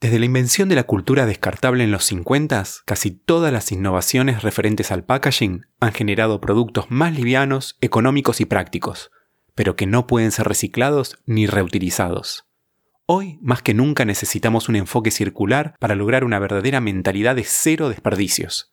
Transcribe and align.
Desde 0.00 0.18
la 0.18 0.24
invención 0.24 0.70
de 0.70 0.76
la 0.76 0.84
cultura 0.84 1.26
descartable 1.26 1.84
en 1.84 1.90
los 1.90 2.04
50, 2.04 2.64
casi 2.86 3.10
todas 3.10 3.52
las 3.52 3.70
innovaciones 3.70 4.42
referentes 4.42 4.90
al 4.92 5.04
packaging 5.04 5.66
han 5.78 5.92
generado 5.92 6.40
productos 6.40 6.86
más 6.88 7.14
livianos, 7.14 7.76
económicos 7.82 8.40
y 8.40 8.46
prácticos, 8.46 9.10
pero 9.54 9.76
que 9.76 9.86
no 9.86 10.06
pueden 10.06 10.32
ser 10.32 10.48
reciclados 10.48 11.18
ni 11.26 11.46
reutilizados. 11.46 12.46
Hoy, 13.04 13.38
más 13.42 13.60
que 13.60 13.74
nunca, 13.74 14.06
necesitamos 14.06 14.70
un 14.70 14.76
enfoque 14.76 15.10
circular 15.10 15.74
para 15.78 15.94
lograr 15.94 16.24
una 16.24 16.38
verdadera 16.38 16.80
mentalidad 16.80 17.36
de 17.36 17.44
cero 17.44 17.90
desperdicios. 17.90 18.72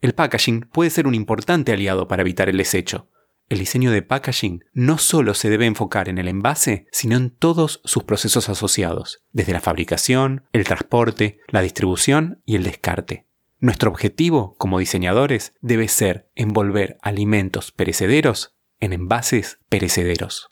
El 0.00 0.14
packaging 0.14 0.68
puede 0.72 0.90
ser 0.90 1.08
un 1.08 1.14
importante 1.16 1.72
aliado 1.72 2.06
para 2.06 2.22
evitar 2.22 2.48
el 2.48 2.56
desecho, 2.56 3.08
el 3.48 3.58
diseño 3.58 3.90
de 3.90 4.02
packaging 4.02 4.64
no 4.74 4.98
solo 4.98 5.32
se 5.32 5.48
debe 5.48 5.64
enfocar 5.64 6.08
en 6.08 6.18
el 6.18 6.28
envase, 6.28 6.86
sino 6.92 7.16
en 7.16 7.30
todos 7.30 7.80
sus 7.84 8.04
procesos 8.04 8.48
asociados, 8.48 9.22
desde 9.32 9.52
la 9.52 9.60
fabricación, 9.60 10.44
el 10.52 10.64
transporte, 10.64 11.40
la 11.48 11.62
distribución 11.62 12.42
y 12.44 12.56
el 12.56 12.64
descarte. 12.64 13.26
Nuestro 13.58 13.90
objetivo 13.90 14.54
como 14.58 14.78
diseñadores 14.78 15.54
debe 15.62 15.88
ser 15.88 16.30
envolver 16.34 16.98
alimentos 17.00 17.72
perecederos 17.72 18.54
en 18.80 18.92
envases 18.92 19.58
perecederos. 19.68 20.50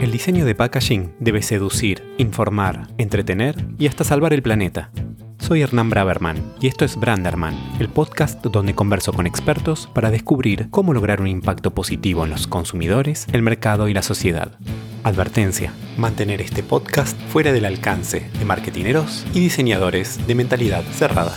El 0.00 0.10
diseño 0.10 0.44
de 0.44 0.54
packaging 0.54 1.14
debe 1.20 1.40
seducir, 1.40 2.02
informar, 2.18 2.88
entretener 2.98 3.54
y 3.78 3.86
hasta 3.86 4.02
salvar 4.02 4.32
el 4.32 4.42
planeta. 4.42 4.90
Soy 5.40 5.62
Hernán 5.62 5.90
Braverman 5.90 6.54
y 6.60 6.68
esto 6.68 6.84
es 6.84 6.96
Branderman, 6.96 7.58
el 7.80 7.88
podcast 7.88 8.44
donde 8.44 8.74
converso 8.74 9.12
con 9.12 9.26
expertos 9.26 9.88
para 9.92 10.10
descubrir 10.10 10.68
cómo 10.70 10.92
lograr 10.92 11.20
un 11.20 11.26
impacto 11.26 11.72
positivo 11.72 12.24
en 12.24 12.30
los 12.30 12.46
consumidores, 12.46 13.26
el 13.32 13.42
mercado 13.42 13.88
y 13.88 13.94
la 13.94 14.02
sociedad. 14.02 14.58
Advertencia, 15.02 15.72
mantener 15.96 16.40
este 16.40 16.62
podcast 16.62 17.18
fuera 17.28 17.52
del 17.52 17.64
alcance 17.64 18.30
de 18.38 18.44
marketineros 18.44 19.26
y 19.32 19.40
diseñadores 19.40 20.24
de 20.26 20.34
mentalidad 20.34 20.84
cerrada. 20.84 21.36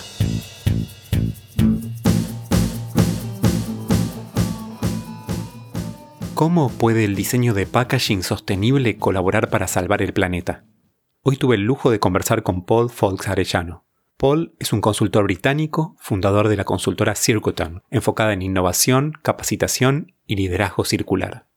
¿Cómo 6.35 6.69
puede 6.69 7.05
el 7.05 7.15
diseño 7.15 7.53
de 7.53 7.65
packaging 7.65 8.21
sostenible 8.21 8.97
colaborar 8.97 9.49
para 9.49 9.67
salvar 9.67 10.01
el 10.01 10.13
planeta? 10.13 10.65
Hoy 11.21 11.37
tuve 11.37 11.55
el 11.55 11.61
lujo 11.61 11.89
de 11.89 12.01
conversar 12.01 12.43
con 12.43 12.65
Paul 12.65 12.89
Folks 12.89 13.29
Arellano, 13.29 13.85
Paul 14.17 14.55
es 14.59 14.71
un 14.73 14.81
consultor 14.81 15.23
británico, 15.25 15.95
fundador 15.99 16.47
de 16.47 16.55
la 16.55 16.63
consultora 16.63 17.15
Circuton, 17.15 17.83
enfocada 17.89 18.33
en 18.33 18.41
innovación, 18.41 19.13
capacitación 19.21 20.13
y 20.25 20.35
liderazgo 20.35 20.85
circular. 20.85 21.47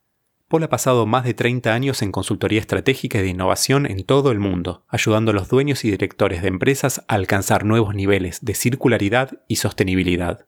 Paul 0.48 0.62
ha 0.62 0.68
pasado 0.68 1.06
más 1.06 1.24
de 1.24 1.34
30 1.34 1.74
años 1.74 2.02
en 2.02 2.12
consultoría 2.12 2.60
estratégica 2.60 3.18
y 3.18 3.22
de 3.22 3.28
innovación 3.28 3.84
en 3.84 4.04
todo 4.04 4.30
el 4.30 4.38
mundo, 4.38 4.84
ayudando 4.88 5.32
a 5.32 5.34
los 5.34 5.48
dueños 5.48 5.84
y 5.84 5.90
directores 5.90 6.42
de 6.42 6.48
empresas 6.48 7.04
a 7.08 7.14
alcanzar 7.14 7.64
nuevos 7.64 7.94
niveles 7.94 8.44
de 8.44 8.54
circularidad 8.54 9.42
y 9.48 9.56
sostenibilidad. 9.56 10.46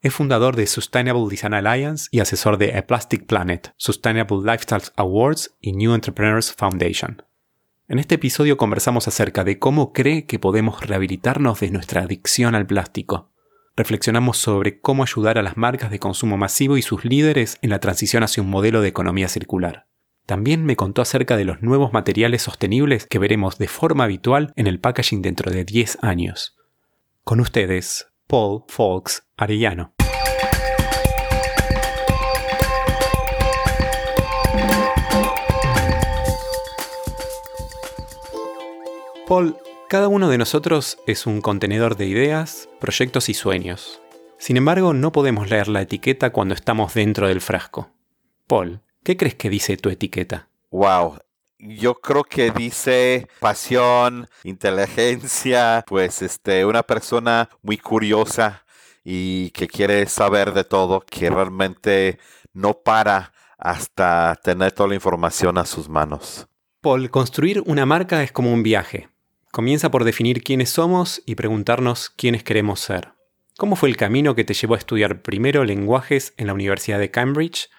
Es 0.00 0.14
fundador 0.14 0.56
de 0.56 0.66
Sustainable 0.66 1.26
Design 1.28 1.54
Alliance 1.54 2.08
y 2.12 2.20
asesor 2.20 2.56
de 2.58 2.76
A 2.76 2.86
Plastic 2.86 3.26
Planet, 3.26 3.74
Sustainable 3.76 4.38
Lifestyles 4.44 4.92
Awards 4.96 5.56
y 5.60 5.72
New 5.72 5.92
Entrepreneurs 5.92 6.52
Foundation. 6.52 7.22
En 7.90 7.98
este 7.98 8.16
episodio 8.16 8.58
conversamos 8.58 9.08
acerca 9.08 9.44
de 9.44 9.58
cómo 9.58 9.94
cree 9.94 10.26
que 10.26 10.38
podemos 10.38 10.86
rehabilitarnos 10.86 11.60
de 11.60 11.70
nuestra 11.70 12.02
adicción 12.02 12.54
al 12.54 12.66
plástico. 12.66 13.30
Reflexionamos 13.76 14.36
sobre 14.36 14.78
cómo 14.78 15.04
ayudar 15.04 15.38
a 15.38 15.42
las 15.42 15.56
marcas 15.56 15.90
de 15.90 15.98
consumo 15.98 16.36
masivo 16.36 16.76
y 16.76 16.82
sus 16.82 17.06
líderes 17.06 17.56
en 17.62 17.70
la 17.70 17.80
transición 17.80 18.22
hacia 18.22 18.42
un 18.42 18.50
modelo 18.50 18.82
de 18.82 18.88
economía 18.88 19.28
circular. 19.28 19.86
También 20.26 20.66
me 20.66 20.76
contó 20.76 21.00
acerca 21.00 21.38
de 21.38 21.46
los 21.46 21.62
nuevos 21.62 21.94
materiales 21.94 22.42
sostenibles 22.42 23.06
que 23.06 23.18
veremos 23.18 23.56
de 23.56 23.68
forma 23.68 24.04
habitual 24.04 24.52
en 24.56 24.66
el 24.66 24.80
packaging 24.80 25.22
dentro 25.22 25.50
de 25.50 25.64
10 25.64 26.00
años. 26.02 26.58
Con 27.24 27.40
ustedes, 27.40 28.08
Paul 28.26 28.64
Folks 28.68 29.22
Arellano. 29.38 29.94
Paul, 39.28 39.58
cada 39.90 40.08
uno 40.08 40.30
de 40.30 40.38
nosotros 40.38 40.96
es 41.06 41.26
un 41.26 41.42
contenedor 41.42 41.98
de 41.98 42.06
ideas, 42.06 42.66
proyectos 42.80 43.28
y 43.28 43.34
sueños. 43.34 44.00
Sin 44.38 44.56
embargo, 44.56 44.94
no 44.94 45.12
podemos 45.12 45.50
leer 45.50 45.68
la 45.68 45.82
etiqueta 45.82 46.30
cuando 46.30 46.54
estamos 46.54 46.94
dentro 46.94 47.28
del 47.28 47.42
frasco. 47.42 47.90
Paul, 48.46 48.80
¿qué 49.04 49.18
crees 49.18 49.34
que 49.34 49.50
dice 49.50 49.76
tu 49.76 49.90
etiqueta? 49.90 50.48
Wow, 50.70 51.18
yo 51.58 51.96
creo 51.96 52.24
que 52.24 52.52
dice 52.52 53.28
pasión, 53.38 54.30
inteligencia, 54.44 55.84
pues 55.86 56.22
este, 56.22 56.64
una 56.64 56.82
persona 56.82 57.50
muy 57.60 57.76
curiosa 57.76 58.64
y 59.04 59.50
que 59.50 59.68
quiere 59.68 60.06
saber 60.06 60.54
de 60.54 60.64
todo, 60.64 61.02
que 61.02 61.28
realmente 61.28 62.18
no 62.54 62.78
para 62.78 63.34
hasta 63.58 64.40
tener 64.42 64.72
toda 64.72 64.88
la 64.88 64.94
información 64.94 65.58
a 65.58 65.66
sus 65.66 65.86
manos. 65.86 66.48
Paul, 66.80 67.10
construir 67.10 67.62
una 67.66 67.84
marca 67.84 68.22
es 68.22 68.32
como 68.32 68.54
un 68.54 68.62
viaje. 68.62 69.10
Comienza 69.50 69.90
por 69.90 70.04
definir 70.04 70.42
quiénes 70.42 70.70
somos 70.70 71.22
y 71.26 71.34
preguntarnos 71.34 72.10
quiénes 72.10 72.42
queremos 72.44 72.80
ser. 72.80 73.12
¿Cómo 73.56 73.76
fue 73.76 73.88
el 73.88 73.96
camino 73.96 74.34
que 74.34 74.44
te 74.44 74.54
llevó 74.54 74.74
a 74.74 74.78
estudiar 74.78 75.22
primero 75.22 75.64
lenguajes 75.64 76.34
en 76.36 76.46
la 76.46 76.54
Universidad 76.54 76.98
de 76.98 77.10
Cambridge, 77.10 77.70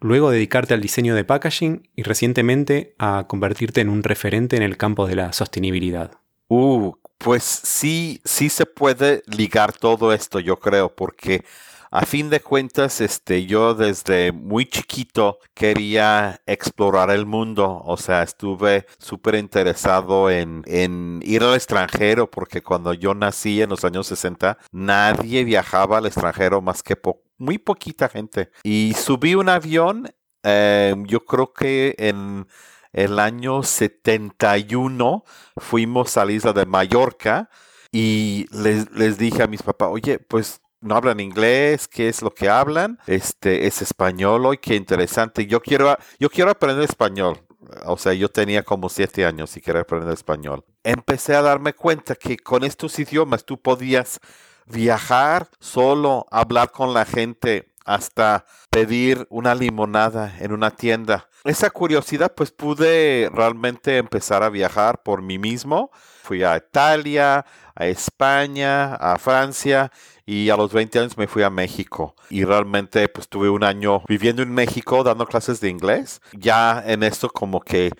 luego 0.00 0.30
dedicarte 0.30 0.74
al 0.74 0.80
diseño 0.80 1.14
de 1.14 1.24
packaging 1.24 1.88
y 1.94 2.02
recientemente 2.02 2.94
a 2.98 3.26
convertirte 3.28 3.80
en 3.80 3.88
un 3.88 4.02
referente 4.02 4.56
en 4.56 4.62
el 4.62 4.76
campo 4.76 5.06
de 5.06 5.16
la 5.16 5.32
sostenibilidad? 5.32 6.12
Uh, 6.48 6.94
pues 7.18 7.44
sí, 7.44 8.20
sí 8.24 8.48
se 8.48 8.64
puede 8.64 9.22
ligar 9.26 9.72
todo 9.72 10.12
esto, 10.12 10.40
yo 10.40 10.58
creo, 10.58 10.94
porque 10.94 11.44
a 11.90 12.04
fin 12.04 12.28
de 12.30 12.40
cuentas, 12.40 13.00
este, 13.00 13.46
yo 13.46 13.74
desde 13.74 14.32
muy 14.32 14.66
chiquito 14.66 15.38
quería 15.54 16.40
explorar 16.46 17.10
el 17.10 17.26
mundo. 17.26 17.82
O 17.84 17.96
sea, 17.96 18.22
estuve 18.22 18.86
súper 18.98 19.36
interesado 19.36 20.30
en, 20.30 20.62
en 20.66 21.20
ir 21.24 21.42
al 21.42 21.54
extranjero 21.54 22.30
porque 22.30 22.62
cuando 22.62 22.92
yo 22.92 23.14
nací 23.14 23.62
en 23.62 23.70
los 23.70 23.84
años 23.84 24.06
60, 24.08 24.58
nadie 24.72 25.44
viajaba 25.44 25.98
al 25.98 26.06
extranjero 26.06 26.60
más 26.60 26.82
que 26.82 26.96
muy 27.38 27.58
poquita 27.58 28.08
gente. 28.08 28.50
Y 28.62 28.94
subí 28.94 29.34
un 29.34 29.48
avión, 29.48 30.10
eh, 30.42 30.94
yo 31.06 31.24
creo 31.24 31.52
que 31.52 31.94
en 31.98 32.46
el 32.92 33.18
año 33.18 33.62
71 33.62 35.24
fuimos 35.56 36.16
a 36.16 36.24
la 36.24 36.32
isla 36.32 36.52
de 36.52 36.66
Mallorca 36.66 37.48
y 37.92 38.46
les, 38.50 38.90
les 38.92 39.18
dije 39.18 39.42
a 39.42 39.46
mis 39.46 39.62
papás, 39.62 39.88
oye, 39.90 40.18
pues 40.18 40.60
no 40.80 40.96
hablan 40.96 41.20
inglés, 41.20 41.88
qué 41.88 42.08
es 42.08 42.22
lo 42.22 42.32
que 42.32 42.48
hablan, 42.48 42.98
este 43.06 43.66
es 43.66 43.82
español 43.82 44.46
hoy, 44.46 44.58
qué 44.58 44.74
interesante. 44.74 45.46
Yo 45.46 45.60
quiero, 45.60 45.96
yo 46.18 46.30
quiero 46.30 46.50
aprender 46.50 46.84
español. 46.84 47.38
O 47.84 47.98
sea, 47.98 48.14
yo 48.14 48.30
tenía 48.30 48.62
como 48.62 48.88
siete 48.88 49.26
años 49.26 49.56
y 49.56 49.60
quería 49.60 49.82
aprender 49.82 50.12
español. 50.12 50.64
Empecé 50.84 51.34
a 51.34 51.42
darme 51.42 51.74
cuenta 51.74 52.14
que 52.14 52.38
con 52.38 52.64
estos 52.64 52.98
idiomas 52.98 53.44
tú 53.44 53.60
podías 53.60 54.20
viajar 54.66 55.48
solo, 55.58 56.26
hablar 56.30 56.70
con 56.70 56.94
la 56.94 57.04
gente, 57.04 57.74
hasta 57.84 58.44
pedir 58.70 59.26
una 59.30 59.54
limonada 59.54 60.34
en 60.40 60.52
una 60.52 60.70
tienda. 60.70 61.28
Esa 61.44 61.70
curiosidad, 61.70 62.34
pues 62.34 62.52
pude 62.52 63.30
realmente 63.32 63.96
empezar 63.96 64.42
a 64.42 64.50
viajar 64.50 65.02
por 65.02 65.22
mí 65.22 65.38
mismo. 65.38 65.90
Fui 66.22 66.42
a 66.42 66.56
Italia, 66.56 67.46
a 67.74 67.86
España, 67.86 68.94
a 68.94 69.18
Francia 69.18 69.90
y 70.28 70.50
a 70.50 70.58
los 70.58 70.74
20 70.74 70.98
años 70.98 71.16
me 71.16 71.26
fui 71.26 71.42
a 71.42 71.48
México 71.48 72.14
y 72.28 72.44
realmente 72.44 73.08
pues 73.08 73.30
tuve 73.30 73.48
un 73.48 73.64
año 73.64 74.02
viviendo 74.06 74.42
en 74.42 74.52
México 74.52 75.02
dando 75.02 75.24
clases 75.24 75.62
de 75.62 75.70
inglés. 75.70 76.20
Ya 76.32 76.84
en 76.86 77.02
esto 77.02 77.30
como 77.30 77.62
que 77.62 77.92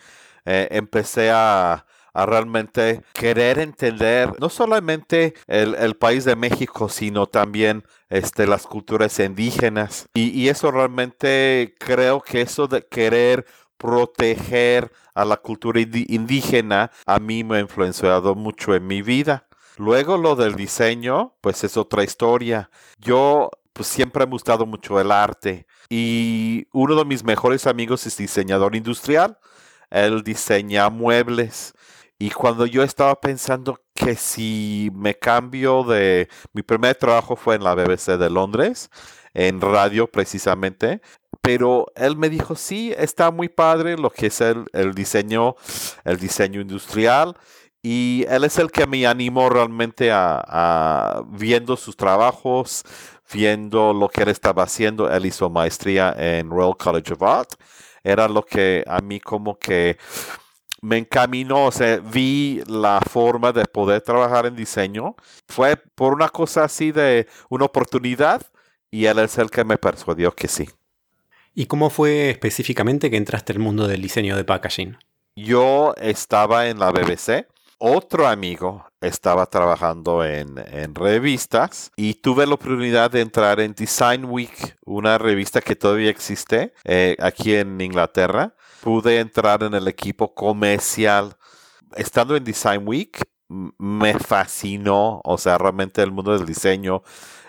eh, 0.44 0.68
empecé 0.70 1.30
a, 1.32 1.86
realmente 2.12 3.02
querer 3.14 3.60
entender 3.60 4.32
no 4.40 4.48
solamente 4.48 5.34
el, 5.46 5.94
país 5.94 6.24
de 6.24 6.34
México, 6.34 6.88
sino 6.88 7.26
también 7.28 7.84
este, 8.10 8.46
las 8.46 8.66
culturas 8.66 9.20
indígenas. 9.20 10.08
Y, 10.14 10.30
y 10.30 10.48
eso 10.48 10.72
realmente 10.72 11.76
creo 11.78 12.20
que 12.20 12.42
eso 12.42 12.66
de 12.66 12.84
querer 12.84 13.46
proteger 13.78 14.92
a 15.14 15.24
la 15.24 15.36
cultura 15.38 15.80
indígena 15.80 16.90
a 17.06 17.20
mí 17.20 17.44
me 17.44 17.58
ha 17.58 17.60
influenciado 17.60 18.34
mucho 18.34 18.74
en 18.74 18.86
mi 18.86 19.00
vida. 19.00 19.47
Luego 19.78 20.16
lo 20.18 20.34
del 20.34 20.56
diseño, 20.56 21.36
pues 21.40 21.62
es 21.62 21.76
otra 21.76 22.02
historia. 22.02 22.68
Yo 22.98 23.50
pues 23.72 23.86
siempre 23.86 24.26
me 24.26 24.30
ha 24.30 24.32
gustado 24.32 24.66
mucho 24.66 25.00
el 25.00 25.12
arte 25.12 25.66
y 25.88 26.66
uno 26.72 26.96
de 26.96 27.04
mis 27.04 27.22
mejores 27.22 27.64
amigos 27.64 28.04
es 28.04 28.16
diseñador 28.16 28.74
industrial. 28.74 29.38
Él 29.88 30.24
diseña 30.24 30.90
muebles 30.90 31.74
y 32.18 32.30
cuando 32.30 32.66
yo 32.66 32.82
estaba 32.82 33.20
pensando 33.20 33.80
que 33.94 34.16
si 34.16 34.90
me 34.94 35.14
cambio 35.14 35.84
de... 35.84 36.28
Mi 36.52 36.62
primer 36.62 36.96
trabajo 36.96 37.36
fue 37.36 37.54
en 37.54 37.62
la 37.62 37.76
BBC 37.76 38.18
de 38.18 38.28
Londres, 38.28 38.90
en 39.32 39.60
radio 39.60 40.10
precisamente, 40.10 41.00
pero 41.40 41.86
él 41.94 42.16
me 42.16 42.28
dijo, 42.28 42.56
sí, 42.56 42.92
está 42.98 43.30
muy 43.30 43.48
padre 43.48 43.96
lo 43.96 44.10
que 44.10 44.26
es 44.26 44.40
el, 44.40 44.64
el 44.72 44.92
diseño, 44.94 45.54
el 46.04 46.18
diseño 46.18 46.60
industrial. 46.60 47.36
Y 47.82 48.24
él 48.28 48.44
es 48.44 48.58
el 48.58 48.70
que 48.70 48.86
me 48.86 49.06
animó 49.06 49.48
realmente 49.48 50.10
a, 50.10 50.42
a, 50.46 51.22
viendo 51.28 51.76
sus 51.76 51.96
trabajos, 51.96 52.84
viendo 53.32 53.92
lo 53.92 54.08
que 54.08 54.22
él 54.22 54.28
estaba 54.28 54.64
haciendo. 54.64 55.10
Él 55.10 55.26
hizo 55.26 55.48
maestría 55.48 56.14
en 56.16 56.50
Royal 56.50 56.76
College 56.76 57.12
of 57.12 57.22
Art. 57.22 57.50
Era 58.02 58.28
lo 58.28 58.44
que 58.44 58.84
a 58.86 59.00
mí 59.00 59.20
como 59.20 59.58
que 59.58 59.96
me 60.80 60.98
encaminó, 60.98 61.66
o 61.66 61.72
sea, 61.72 61.98
vi 61.98 62.62
la 62.66 63.00
forma 63.00 63.52
de 63.52 63.64
poder 63.64 64.00
trabajar 64.02 64.46
en 64.46 64.56
diseño. 64.56 65.16
Fue 65.46 65.76
por 65.76 66.12
una 66.12 66.28
cosa 66.28 66.64
así 66.64 66.92
de 66.92 67.26
una 67.48 67.64
oportunidad 67.64 68.42
y 68.90 69.06
él 69.06 69.18
es 69.18 69.38
el 69.38 69.50
que 69.50 69.64
me 69.64 69.76
persuadió 69.76 70.32
que 70.32 70.48
sí. 70.48 70.68
¿Y 71.54 71.66
cómo 71.66 71.90
fue 71.90 72.30
específicamente 72.30 73.10
que 73.10 73.16
entraste 73.16 73.52
al 73.52 73.58
mundo 73.58 73.88
del 73.88 74.00
diseño 74.00 74.36
de 74.36 74.44
packaging? 74.44 74.96
Yo 75.34 75.94
estaba 75.96 76.68
en 76.68 76.78
la 76.78 76.90
BBC. 76.90 77.46
Otro 77.80 78.26
amigo 78.26 78.84
estaba 79.00 79.46
trabajando 79.46 80.24
en, 80.24 80.56
revistas 80.94 81.92
y 81.94 82.14
tuve 82.14 82.44
la 82.46 82.54
oportunidad 82.54 83.10
de 83.10 83.20
entrar 83.20 83.60
en 83.60 83.72
Design 83.72 84.24
Week, 84.24 84.76
una 84.84 85.16
revista 85.16 85.60
que 85.60 85.76
todavía 85.76 86.10
existe 86.10 86.74
eh, 86.84 87.16
aquí 87.20 87.54
en 87.54 87.80
Inglaterra 87.80 88.54
pude 88.80 89.20
entrar 89.20 89.62
en 89.62 89.74
el 89.74 89.88
equipo 89.88 90.34
comercial. 90.34 91.36
Estando 91.96 92.36
en 92.36 92.44
Design 92.44 92.86
Week, 92.86 93.18
me 93.48 94.18
fascinó, 94.18 95.20
o 95.24 95.38
sea, 95.38 95.58
realmente 95.58 96.02
el 96.02 96.12
mundo 96.12 96.36
del 96.36 96.46
diseño. 96.46 97.02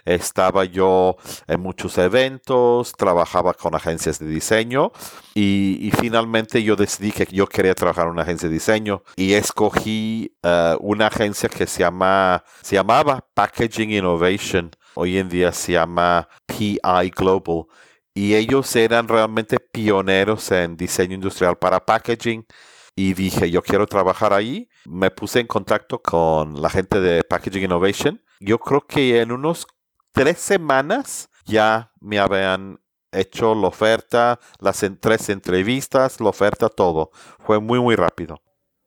Estaba 0.06 0.64
yo 0.64 1.18
en 1.46 1.60
muchos 1.60 1.98
eventos, 1.98 2.94
trabajaba 2.94 3.54
con 3.54 3.76
agencias 3.76 4.18
de 4.18 4.28
diseño 4.28 4.92
y, 5.36 5.92
finalmente 6.00 6.64
yo 6.64 6.76
decidí 6.76 7.12
que 7.12 7.28
yo 7.30 7.46
quería 7.48 7.76
trabajar 7.76 8.06
en 8.06 8.14
una 8.14 8.24
agencia 8.24 8.48
de 8.48 8.54
diseño 8.56 9.04
y 9.16 9.34
escogí 9.34 10.36
uh, 10.44 10.78
una 10.80 11.08
agencia 11.08 11.50
que 11.50 11.68
se, 11.68 11.82
llama, 11.82 12.44
se 12.64 12.76
llamaba 12.76 13.24
Packaging 13.34 13.92
Innovation. 13.92 14.72
Hoy 14.96 15.18
en 15.18 15.30
día 15.30 15.52
se 15.52 15.74
llama 15.74 16.28
PI 16.48 17.12
Global 17.16 17.66
y 18.14 18.36
ellos 18.36 18.76
eran 18.76 19.08
realmente 19.08 19.60
pioneros 19.60 20.52
en 20.52 20.76
diseño 20.76 21.16
industrial 21.16 21.58
para 21.58 21.86
packaging 21.86 22.46
y 22.96 23.14
dije, 23.14 23.50
yo 23.52 23.62
quiero 23.62 23.88
trabajar 23.88 24.34
ahí. 24.34 24.70
Me 24.86 25.12
puse 25.12 25.40
en 25.40 25.48
contacto 25.48 26.02
con 26.02 26.62
la 26.62 26.70
gente 26.70 27.00
de 27.00 27.24
Packaging 27.24 27.64
Innovation. 27.64 28.22
Yo 28.40 28.60
creo 28.60 28.82
que 28.82 29.22
en 29.22 29.32
unos 29.32 29.68
tres 30.12 30.40
semanas 30.40 31.30
ya 31.46 31.92
me 32.00 32.20
habían 32.20 32.80
hecho 33.12 33.56
la 33.56 33.68
oferta, 33.68 34.40
las 34.60 34.86
tres 35.00 35.30
entrevistas, 35.30 36.20
la 36.20 36.30
oferta, 36.30 36.70
todo. 36.70 37.12
Fue 37.40 37.60
muy, 37.60 37.80
muy 37.80 37.96
rápido. 37.96 38.42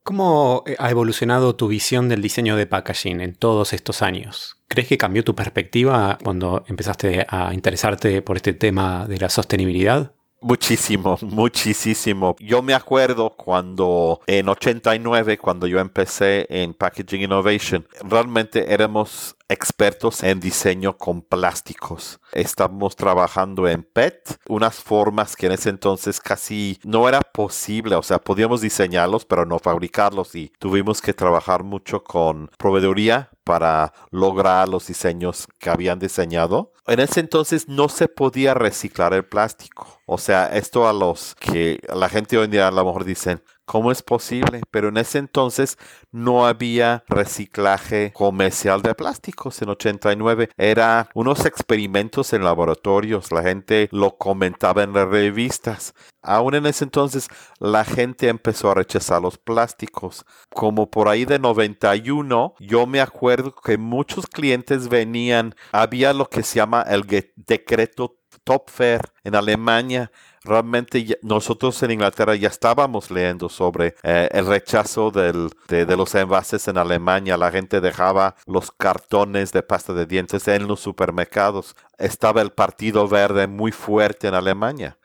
¿Cómo 0.04 0.64
ha 0.78 0.90
evolucionado 0.90 1.54
tu 1.54 1.68
visión 1.68 2.08
del 2.08 2.22
diseño 2.22 2.56
de 2.56 2.66
packaging 2.66 3.20
en 3.20 3.36
todos 3.36 3.72
estos 3.72 4.02
años? 4.02 4.56
¿Crees 4.66 4.88
que 4.88 4.98
cambió 4.98 5.22
tu 5.22 5.36
perspectiva 5.36 6.18
cuando 6.24 6.64
empezaste 6.66 7.24
a 7.28 7.54
interesarte 7.54 8.20
por 8.20 8.36
este 8.36 8.52
tema 8.52 9.06
de 9.06 9.18
la 9.18 9.28
sostenibilidad? 9.28 10.12
Muchísimo, 10.42 11.16
muchísimo. 11.22 12.34
Yo 12.40 12.62
me 12.62 12.74
acuerdo 12.74 13.30
cuando 13.30 14.20
en 14.26 14.48
89, 14.48 15.38
cuando 15.38 15.68
yo 15.68 15.78
empecé 15.78 16.46
en 16.50 16.74
Packaging 16.74 17.22
Innovation, 17.22 17.86
realmente 18.02 18.72
éramos 18.72 19.36
expertos 19.52 20.22
en 20.22 20.40
diseño 20.40 20.96
con 20.96 21.22
plásticos. 21.22 22.20
Estamos 22.32 22.96
trabajando 22.96 23.68
en 23.68 23.82
PET, 23.82 24.38
unas 24.48 24.76
formas 24.76 25.36
que 25.36 25.46
en 25.46 25.52
ese 25.52 25.68
entonces 25.68 26.20
casi 26.20 26.80
no 26.84 27.08
era 27.08 27.20
posible, 27.20 27.94
o 27.94 28.02
sea, 28.02 28.18
podíamos 28.18 28.60
diseñarlos, 28.60 29.24
pero 29.24 29.44
no 29.44 29.58
fabricarlos 29.58 30.34
y 30.34 30.52
tuvimos 30.58 31.02
que 31.02 31.14
trabajar 31.14 31.62
mucho 31.62 32.02
con 32.02 32.50
proveeduría 32.58 33.30
para 33.44 33.92
lograr 34.10 34.68
los 34.68 34.86
diseños 34.86 35.46
que 35.58 35.70
habían 35.70 35.98
diseñado. 35.98 36.72
En 36.86 37.00
ese 37.00 37.20
entonces 37.20 37.68
no 37.68 37.88
se 37.88 38.08
podía 38.08 38.54
reciclar 38.54 39.14
el 39.14 39.24
plástico. 39.24 40.00
O 40.06 40.18
sea, 40.18 40.46
esto 40.46 40.88
a 40.88 40.92
los 40.92 41.34
que 41.36 41.80
la 41.94 42.08
gente 42.08 42.38
hoy 42.38 42.46
en 42.46 42.50
día 42.52 42.68
a 42.68 42.72
lo 42.72 42.84
mejor 42.84 43.04
dicen, 43.04 43.42
¿Cómo 43.64 43.92
es 43.92 44.02
posible? 44.02 44.60
Pero 44.70 44.88
en 44.88 44.96
ese 44.96 45.18
entonces 45.18 45.78
no 46.10 46.46
había 46.46 47.04
reciclaje 47.08 48.12
comercial 48.12 48.82
de 48.82 48.94
plásticos 48.94 49.62
en 49.62 49.68
89. 49.68 50.50
Era 50.56 51.08
unos 51.14 51.46
experimentos 51.46 52.32
en 52.32 52.44
laboratorios. 52.44 53.30
La 53.30 53.42
gente 53.42 53.88
lo 53.92 54.16
comentaba 54.18 54.82
en 54.82 54.92
las 54.92 55.08
revistas. 55.08 55.94
Aún 56.22 56.54
en 56.54 56.66
ese 56.66 56.84
entonces 56.84 57.28
la 57.60 57.84
gente 57.84 58.28
empezó 58.28 58.70
a 58.70 58.74
rechazar 58.74 59.22
los 59.22 59.38
plásticos. 59.38 60.24
Como 60.50 60.90
por 60.90 61.08
ahí 61.08 61.24
de 61.24 61.38
91, 61.38 62.54
yo 62.58 62.86
me 62.86 63.00
acuerdo 63.00 63.54
que 63.54 63.78
muchos 63.78 64.26
clientes 64.26 64.88
venían, 64.88 65.54
había 65.70 66.12
lo 66.12 66.28
que 66.28 66.42
se 66.42 66.56
llama 66.56 66.82
el 66.82 67.06
decreto 67.36 68.16
Topfer 68.44 69.12
en 69.24 69.36
Alemania 69.36 70.10
realmente 70.44 71.18
nosotros 71.22 71.82
en 71.82 71.92
Inglaterra 71.92 72.34
ya 72.34 72.48
estábamos 72.48 73.10
leyendo 73.10 73.48
sobre 73.48 73.94
eh, 74.02 74.28
el 74.32 74.46
rechazo 74.46 75.10
de, 75.10 75.50
los 75.96 76.14
envases 76.14 76.68
en 76.68 76.78
Alemania. 76.78 77.36
La 77.36 77.50
gente 77.50 77.80
dejaba 77.80 78.36
los 78.46 78.70
cartones 78.70 79.52
de 79.52 79.62
pasta 79.62 79.92
de 79.92 80.06
dientes 80.06 80.48
en 80.48 80.66
los 80.66 80.80
supermercados. 80.80 81.76
Estaba 81.98 82.42
el 82.42 82.50
Partido 82.50 83.08
Verde 83.08 83.46
muy 83.46 83.72
fuerte 83.72 84.28
en 84.28 84.34
Alemania. 84.34 84.98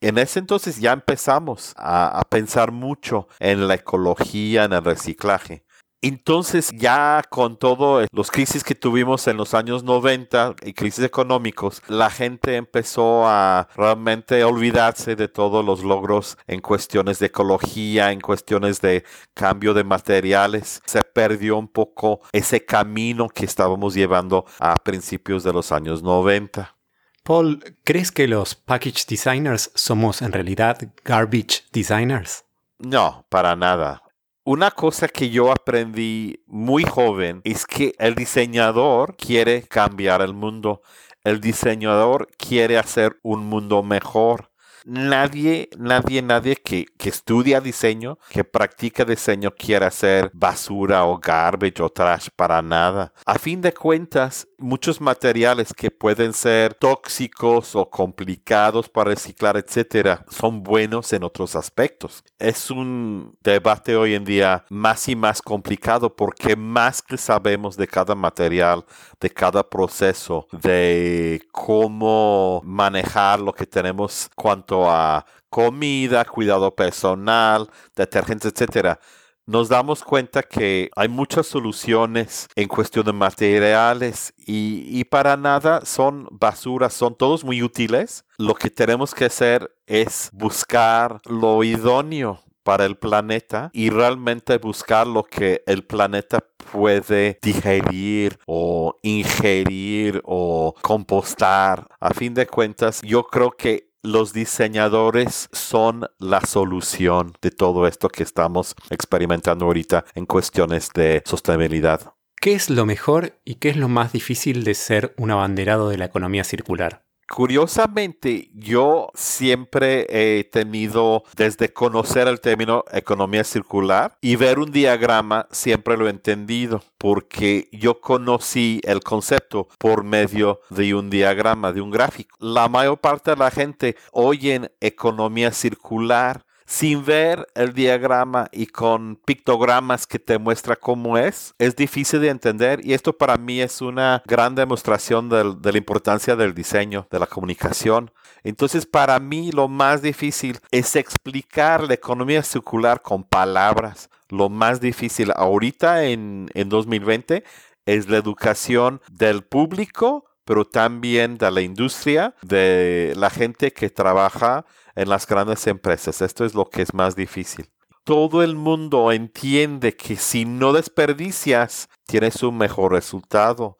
En 0.00 0.18
ese 0.18 0.40
entonces 0.40 0.78
ya 0.78 0.92
empezamos 0.92 1.74
a 1.76 2.20
pensar 2.28 2.72
mucho 2.72 3.28
en 3.38 3.68
la 3.68 3.74
ecología, 3.74 4.64
en 4.64 4.72
el 4.72 4.84
reciclaje. 4.84 5.64
Entonces 6.04 6.70
ya 6.74 7.22
con 7.30 7.56
todo 7.56 8.04
los 8.10 8.32
crisis 8.32 8.64
que 8.64 8.74
tuvimos 8.74 9.28
en 9.28 9.36
los 9.36 9.54
años 9.54 9.84
90 9.84 10.56
y 10.64 10.72
crisis 10.72 11.04
económicos, 11.04 11.80
la 11.86 12.10
gente 12.10 12.56
empezó 12.56 13.24
a 13.24 13.68
realmente 13.76 14.42
olvidarse 14.42 15.14
de 15.14 15.28
todos 15.28 15.64
los 15.64 15.84
logros 15.84 16.36
en 16.48 16.60
cuestiones 16.60 17.20
de 17.20 17.26
ecología, 17.26 18.10
en 18.10 18.20
cuestiones 18.20 18.80
de 18.80 19.04
cambio 19.32 19.74
de 19.74 19.84
materiales. 19.84 20.82
Se 20.86 21.02
perdió 21.02 21.56
un 21.56 21.68
poco 21.68 22.20
ese 22.32 22.64
camino 22.64 23.28
que 23.28 23.44
estábamos 23.44 23.94
llevando 23.94 24.44
a 24.58 24.74
principios 24.74 25.44
de 25.44 25.52
los 25.52 25.70
años 25.70 26.02
90. 26.02 26.76
Paul, 27.22 27.62
¿crees 27.84 28.10
que 28.10 28.26
los 28.26 28.56
package 28.56 29.06
designers 29.06 29.70
somos 29.76 30.20
en 30.22 30.32
realidad 30.32 30.78
garbage 31.04 31.62
designers? 31.72 32.44
No, 32.80 33.24
para 33.28 33.54
nada. 33.54 34.02
Una 34.44 34.72
cosa 34.72 35.06
que 35.06 35.30
yo 35.30 35.52
aprendí 35.52 36.42
muy 36.48 36.82
joven 36.82 37.42
es 37.44 37.64
que 37.64 37.94
el 38.00 38.16
diseñador 38.16 39.16
quiere 39.16 39.62
cambiar 39.62 40.20
el 40.20 40.34
mundo. 40.34 40.82
El 41.22 41.40
diseñador 41.40 42.26
quiere 42.38 42.76
hacer 42.76 43.20
un 43.22 43.46
mundo 43.46 43.84
mejor. 43.84 44.51
Nadie, 44.84 45.68
nadie, 45.78 46.22
nadie 46.22 46.56
que, 46.56 46.86
que, 46.98 47.08
estudia 47.08 47.60
diseño, 47.60 48.18
que 48.30 48.42
practica 48.44 49.04
diseño 49.04 49.52
quiere 49.52 49.86
hacer 49.86 50.30
basura 50.32 51.04
o 51.04 51.18
garbage 51.18 51.82
o 51.82 51.88
trash 51.88 52.28
para 52.34 52.60
nada. 52.62 53.12
A 53.24 53.38
fin 53.38 53.60
de 53.60 53.72
cuentas, 53.72 54.48
muchos 54.58 55.00
materiales 55.00 55.72
que 55.74 55.90
pueden 55.90 56.32
ser 56.32 56.74
tóxicos 56.74 57.76
o 57.76 57.88
complicados 57.88 58.88
para 58.88 59.10
reciclar, 59.10 59.56
etcétera, 59.56 60.24
son 60.28 60.62
buenos 60.62 61.12
en 61.12 61.24
otros 61.24 61.54
aspectos. 61.54 62.24
Es 62.38 62.70
un 62.70 63.36
debate 63.42 63.96
hoy 63.96 64.14
en 64.14 64.24
día 64.24 64.64
más 64.68 65.08
y 65.08 65.16
más 65.16 65.42
complicado 65.42 66.14
porque 66.14 66.56
más 66.56 67.02
que 67.02 67.16
sabemos 67.16 67.76
de 67.76 67.86
cada 67.86 68.14
material, 68.14 68.84
de 69.20 69.30
cada 69.30 69.68
proceso, 69.68 70.46
de 70.52 71.42
cómo 71.52 72.62
manejar 72.64 73.40
lo 73.40 73.52
que 73.52 73.66
tenemos 73.66 74.30
cuanto 74.34 74.71
a 74.72 75.24
comida, 75.50 76.24
cuidado 76.24 76.74
personal, 76.74 77.68
detergentes, 77.94 78.52
etcétera 78.52 78.98
nos 79.46 79.68
damos 79.68 80.04
cuenta 80.04 80.42
que 80.42 80.90
hay 80.94 81.08
muchas 81.08 81.46
soluciones 81.46 82.48
en 82.54 82.68
cuestión 82.68 83.04
de 83.04 83.12
materiales 83.12 84.32
y, 84.38 85.04
para 85.04 85.36
nada 85.36 85.84
son 85.84 86.28
basuras, 86.30 86.94
son 86.94 87.14
todos 87.14 87.44
muy 87.44 87.62
útiles. 87.62 88.24
Lo 88.38 88.54
que 88.54 88.70
tenemos 88.70 89.14
que 89.14 89.26
hacer 89.26 89.74
es 89.86 90.30
buscar 90.32 91.20
lo 91.26 91.64
idóneo 91.64 92.40
para 92.62 92.84
el 92.84 92.96
planeta 92.96 93.70
y 93.72 93.90
realmente 93.90 94.58
buscar 94.58 95.06
lo 95.06 95.24
que 95.24 95.64
el 95.66 95.84
planeta 95.84 96.38
puede 96.70 97.38
digerir 97.42 98.38
o 98.46 98.96
ingerir 99.02 100.22
o 100.24 100.74
compostar. 100.80 101.88
A 101.98 102.14
fin 102.14 102.32
de 102.34 102.46
cuentas, 102.46 103.00
yo 103.02 103.24
creo 103.24 103.50
que 103.50 103.91
los 104.02 104.32
diseñadores 104.32 105.48
son 105.52 106.08
la 106.18 106.40
solución 106.40 107.34
de 107.40 107.52
todo 107.52 107.86
esto 107.86 108.08
que 108.08 108.24
estamos 108.24 108.74
experimentando 108.90 109.66
ahorita 109.66 110.04
en 110.14 110.26
cuestiones 110.26 110.90
de 110.92 111.22
sostenibilidad. 111.24 112.14
¿Qué 112.40 112.54
es 112.54 112.68
lo 112.70 112.84
mejor 112.84 113.40
y 113.44 113.56
qué 113.56 113.68
es 113.68 113.76
lo 113.76 113.88
más 113.88 114.12
difícil 114.12 114.64
de 114.64 114.74
ser 114.74 115.14
un 115.16 115.30
abanderado 115.30 115.88
de 115.88 115.98
la 115.98 116.06
economía 116.06 116.42
circular? 116.42 117.04
Curiosamente, 117.34 118.50
yo 118.52 119.08
siempre 119.14 120.06
he 120.10 120.44
tenido, 120.44 121.24
desde 121.34 121.72
conocer 121.72 122.28
el 122.28 122.42
término 122.42 122.84
economía 122.92 123.42
circular 123.42 124.18
y 124.20 124.36
ver 124.36 124.58
un 124.58 124.70
diagrama, 124.70 125.46
siempre 125.50 125.96
lo 125.96 126.08
he 126.08 126.10
entendido, 126.10 126.82
porque 126.98 127.70
yo 127.72 128.02
conocí 128.02 128.82
el 128.84 129.00
concepto 129.00 129.66
por 129.78 130.04
medio 130.04 130.60
de 130.68 130.94
un 130.94 131.08
diagrama, 131.08 131.72
de 131.72 131.80
un 131.80 131.90
gráfico. 131.90 132.36
La 132.38 132.68
mayor 132.68 132.98
parte 132.98 133.30
de 133.30 133.38
la 133.38 133.50
gente 133.50 133.96
oye 134.10 134.70
economía 134.80 135.52
circular 135.52 136.44
sin 136.72 137.04
ver 137.04 137.46
el 137.54 137.74
diagrama 137.74 138.48
y 138.50 138.64
con 138.64 139.16
pictogramas 139.16 140.06
que 140.06 140.18
te 140.18 140.38
muestra 140.38 140.74
cómo 140.74 141.18
es, 141.18 141.54
es 141.58 141.76
difícil 141.76 142.22
de 142.22 142.30
entender 142.30 142.80
y 142.82 142.94
esto 142.94 143.12
para 143.12 143.36
mí 143.36 143.60
es 143.60 143.82
una 143.82 144.22
gran 144.24 144.54
demostración 144.54 145.28
de 145.28 145.70
la 145.70 145.78
importancia 145.78 146.34
del 146.34 146.54
diseño, 146.54 147.06
de 147.10 147.18
la 147.18 147.26
comunicación. 147.26 148.10
Entonces 148.42 148.86
para 148.86 149.20
mí 149.20 149.52
lo 149.52 149.68
más 149.68 150.00
difícil 150.00 150.60
es 150.70 150.96
explicar 150.96 151.82
la 151.82 151.92
economía 151.92 152.42
circular 152.42 153.02
con 153.02 153.22
palabras. 153.22 154.08
Lo 154.30 154.48
más 154.48 154.80
difícil 154.80 155.30
ahorita 155.36 156.04
en, 156.04 156.48
en 156.54 156.70
2020 156.70 157.44
es 157.84 158.08
la 158.08 158.16
educación 158.16 159.02
del 159.10 159.42
público, 159.42 160.24
pero 160.46 160.64
también 160.64 161.36
de 161.36 161.50
la 161.50 161.60
industria, 161.60 162.34
de 162.40 163.12
la 163.14 163.28
gente 163.28 163.74
que 163.74 163.90
trabaja 163.90 164.64
en 164.94 165.08
las 165.08 165.26
grandes 165.26 165.66
empresas. 165.66 166.22
Esto 166.22 166.44
es 166.44 166.54
lo 166.54 166.68
que 166.68 166.82
es 166.82 166.94
más 166.94 167.16
difícil. 167.16 167.70
Todo 168.04 168.42
el 168.42 168.56
mundo 168.56 169.12
entiende 169.12 169.96
que 169.96 170.16
si 170.16 170.44
no 170.44 170.72
desperdicias, 170.72 171.88
tienes 172.06 172.42
un 172.42 172.58
mejor 172.58 172.92
resultado. 172.92 173.78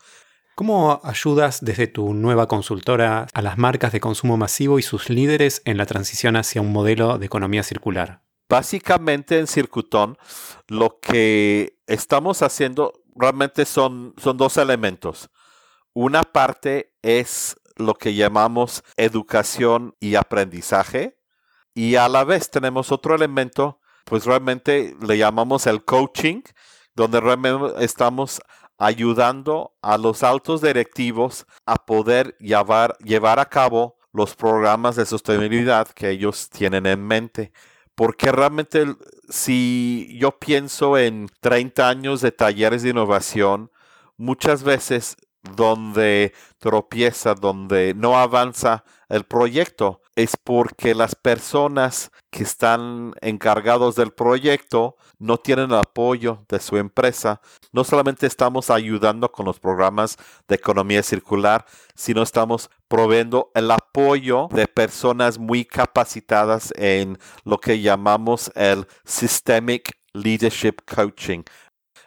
¿Cómo 0.54 1.00
ayudas 1.02 1.64
desde 1.64 1.86
tu 1.86 2.14
nueva 2.14 2.46
consultora 2.46 3.26
a 3.32 3.42
las 3.42 3.58
marcas 3.58 3.90
de 3.90 4.00
consumo 4.00 4.36
masivo 4.36 4.78
y 4.78 4.82
sus 4.82 5.10
líderes 5.10 5.62
en 5.64 5.76
la 5.76 5.86
transición 5.86 6.36
hacia 6.36 6.60
un 6.60 6.72
modelo 6.72 7.18
de 7.18 7.26
economía 7.26 7.62
circular? 7.62 8.22
Básicamente 8.48 9.38
en 9.38 9.46
Circuitón 9.46 10.18
lo 10.68 11.00
que 11.00 11.78
estamos 11.86 12.42
haciendo 12.42 12.92
realmente 13.16 13.64
son, 13.64 14.14
son 14.18 14.36
dos 14.36 14.58
elementos. 14.58 15.30
Una 15.94 16.22
parte 16.22 16.94
es 17.02 17.56
lo 17.76 17.94
que 17.94 18.14
llamamos 18.14 18.82
educación 18.96 19.94
y 20.00 20.14
aprendizaje. 20.14 21.18
Y 21.74 21.96
a 21.96 22.08
la 22.08 22.24
vez 22.24 22.50
tenemos 22.50 22.92
otro 22.92 23.14
elemento, 23.14 23.80
pues 24.04 24.24
realmente 24.24 24.96
le 25.00 25.18
llamamos 25.18 25.66
el 25.66 25.84
coaching, 25.84 26.42
donde 26.94 27.20
realmente 27.20 27.84
estamos 27.84 28.40
ayudando 28.78 29.74
a 29.80 29.96
los 29.96 30.22
altos 30.22 30.60
directivos 30.60 31.46
a 31.66 31.76
poder 31.76 32.36
llevar, 32.38 32.96
llevar 32.98 33.38
a 33.38 33.46
cabo 33.46 33.96
los 34.12 34.34
programas 34.34 34.96
de 34.96 35.06
sostenibilidad 35.06 35.88
que 35.88 36.10
ellos 36.10 36.50
tienen 36.50 36.86
en 36.86 37.06
mente. 37.06 37.52
Porque 37.94 38.32
realmente 38.32 38.96
si 39.28 40.16
yo 40.18 40.38
pienso 40.38 40.98
en 40.98 41.28
30 41.40 41.88
años 41.88 42.20
de 42.20 42.32
talleres 42.32 42.82
de 42.82 42.90
innovación, 42.90 43.70
muchas 44.16 44.62
veces 44.62 45.16
donde 45.42 46.32
tropieza, 46.58 47.34
donde 47.34 47.94
no 47.94 48.18
avanza 48.18 48.84
el 49.08 49.24
proyecto, 49.24 50.00
es 50.14 50.36
porque 50.36 50.94
las 50.94 51.14
personas 51.14 52.10
que 52.30 52.42
están 52.42 53.14
encargados 53.20 53.96
del 53.96 54.12
proyecto 54.12 54.96
no 55.18 55.38
tienen 55.38 55.70
el 55.70 55.78
apoyo 55.78 56.44
de 56.48 56.60
su 56.60 56.76
empresa. 56.76 57.40
No 57.72 57.84
solamente 57.84 58.26
estamos 58.26 58.70
ayudando 58.70 59.32
con 59.32 59.46
los 59.46 59.58
programas 59.58 60.18
de 60.48 60.56
economía 60.56 61.02
circular, 61.02 61.64
sino 61.94 62.22
estamos 62.22 62.70
proveyendo 62.88 63.50
el 63.54 63.70
apoyo 63.70 64.48
de 64.50 64.66
personas 64.66 65.38
muy 65.38 65.64
capacitadas 65.64 66.72
en 66.76 67.18
lo 67.44 67.58
que 67.58 67.80
llamamos 67.80 68.50
el 68.54 68.86
Systemic 69.04 69.98
Leadership 70.12 70.76
Coaching. 70.84 71.42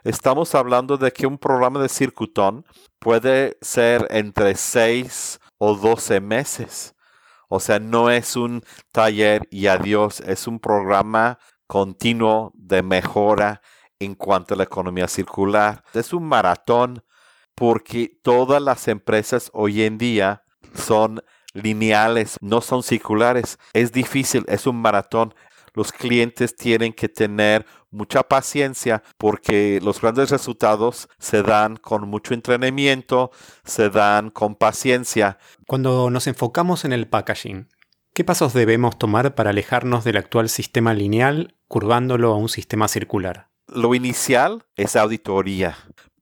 Estamos 0.06 0.54
hablando 0.54 0.98
de 0.98 1.12
que 1.12 1.26
un 1.26 1.40
programa 1.40 1.82
de 1.82 1.90
Circuitón 1.90 2.64
puede 3.00 3.58
ser 3.62 4.06
entre 4.12 4.54
6 4.54 5.40
o 5.58 5.74
12 5.74 6.22
meses. 6.22 6.94
O 7.50 7.60
sea, 7.60 7.80
no 7.80 8.12
es 8.12 8.36
un 8.36 8.62
taller 8.92 9.48
y 9.50 9.66
adiós, 9.66 10.20
es 10.20 10.46
un 10.46 10.60
programa 10.60 11.40
continuo 11.66 12.52
de 12.54 12.84
mejora 12.84 13.64
en 13.98 14.14
cuanto 14.14 14.54
a 14.54 14.58
la 14.58 14.66
economía 14.66 15.08
circular. 15.08 15.84
Es 15.96 16.14
un 16.14 16.28
maratón 16.28 17.04
porque 17.56 18.20
todas 18.22 18.62
las 18.62 18.88
empresas 18.88 19.50
hoy 19.54 19.82
en 19.82 19.98
día 19.98 20.44
son 20.76 21.24
lineales, 21.56 22.38
no 22.42 22.62
son 22.62 22.84
circulares. 22.84 23.58
Es 23.74 23.92
difícil, 23.92 24.46
es 24.48 24.68
un 24.68 24.76
maratón. 24.76 25.34
Los 25.76 25.92
clientes 25.92 26.56
tienen 26.56 26.94
que 26.94 27.10
tener 27.10 27.66
mucha 27.92 28.24
paciencia 28.24 29.04
porque 29.18 29.80
los 29.84 30.02
grandes 30.02 30.30
resultados 30.30 31.08
se 31.20 31.44
dan 31.44 31.78
con 31.78 32.08
mucho 32.08 32.34
entrenamiento, 32.34 33.32
se 33.64 33.90
dan 33.90 34.30
con 34.30 34.56
paciencia. 34.56 35.38
Cuando 35.68 36.10
nos 36.10 36.28
enfocamos 36.28 36.86
en 36.86 36.94
el 36.94 37.08
packaging, 37.08 37.68
¿qué 38.14 38.24
pasos 38.24 38.54
debemos 38.54 38.98
tomar 38.98 39.36
para 39.36 39.52
alejarnos 39.52 40.04
del 40.04 40.18
actual 40.18 40.50
sistema 40.50 40.94
lineal, 40.94 41.56
curvándolo 41.68 42.34
a 42.34 42.38
un 42.38 42.50
sistema 42.50 42.88
circular? 42.88 43.50
Lo 43.68 43.96
inicial 43.96 44.64
es 44.76 44.96
auditoría 44.96 45.76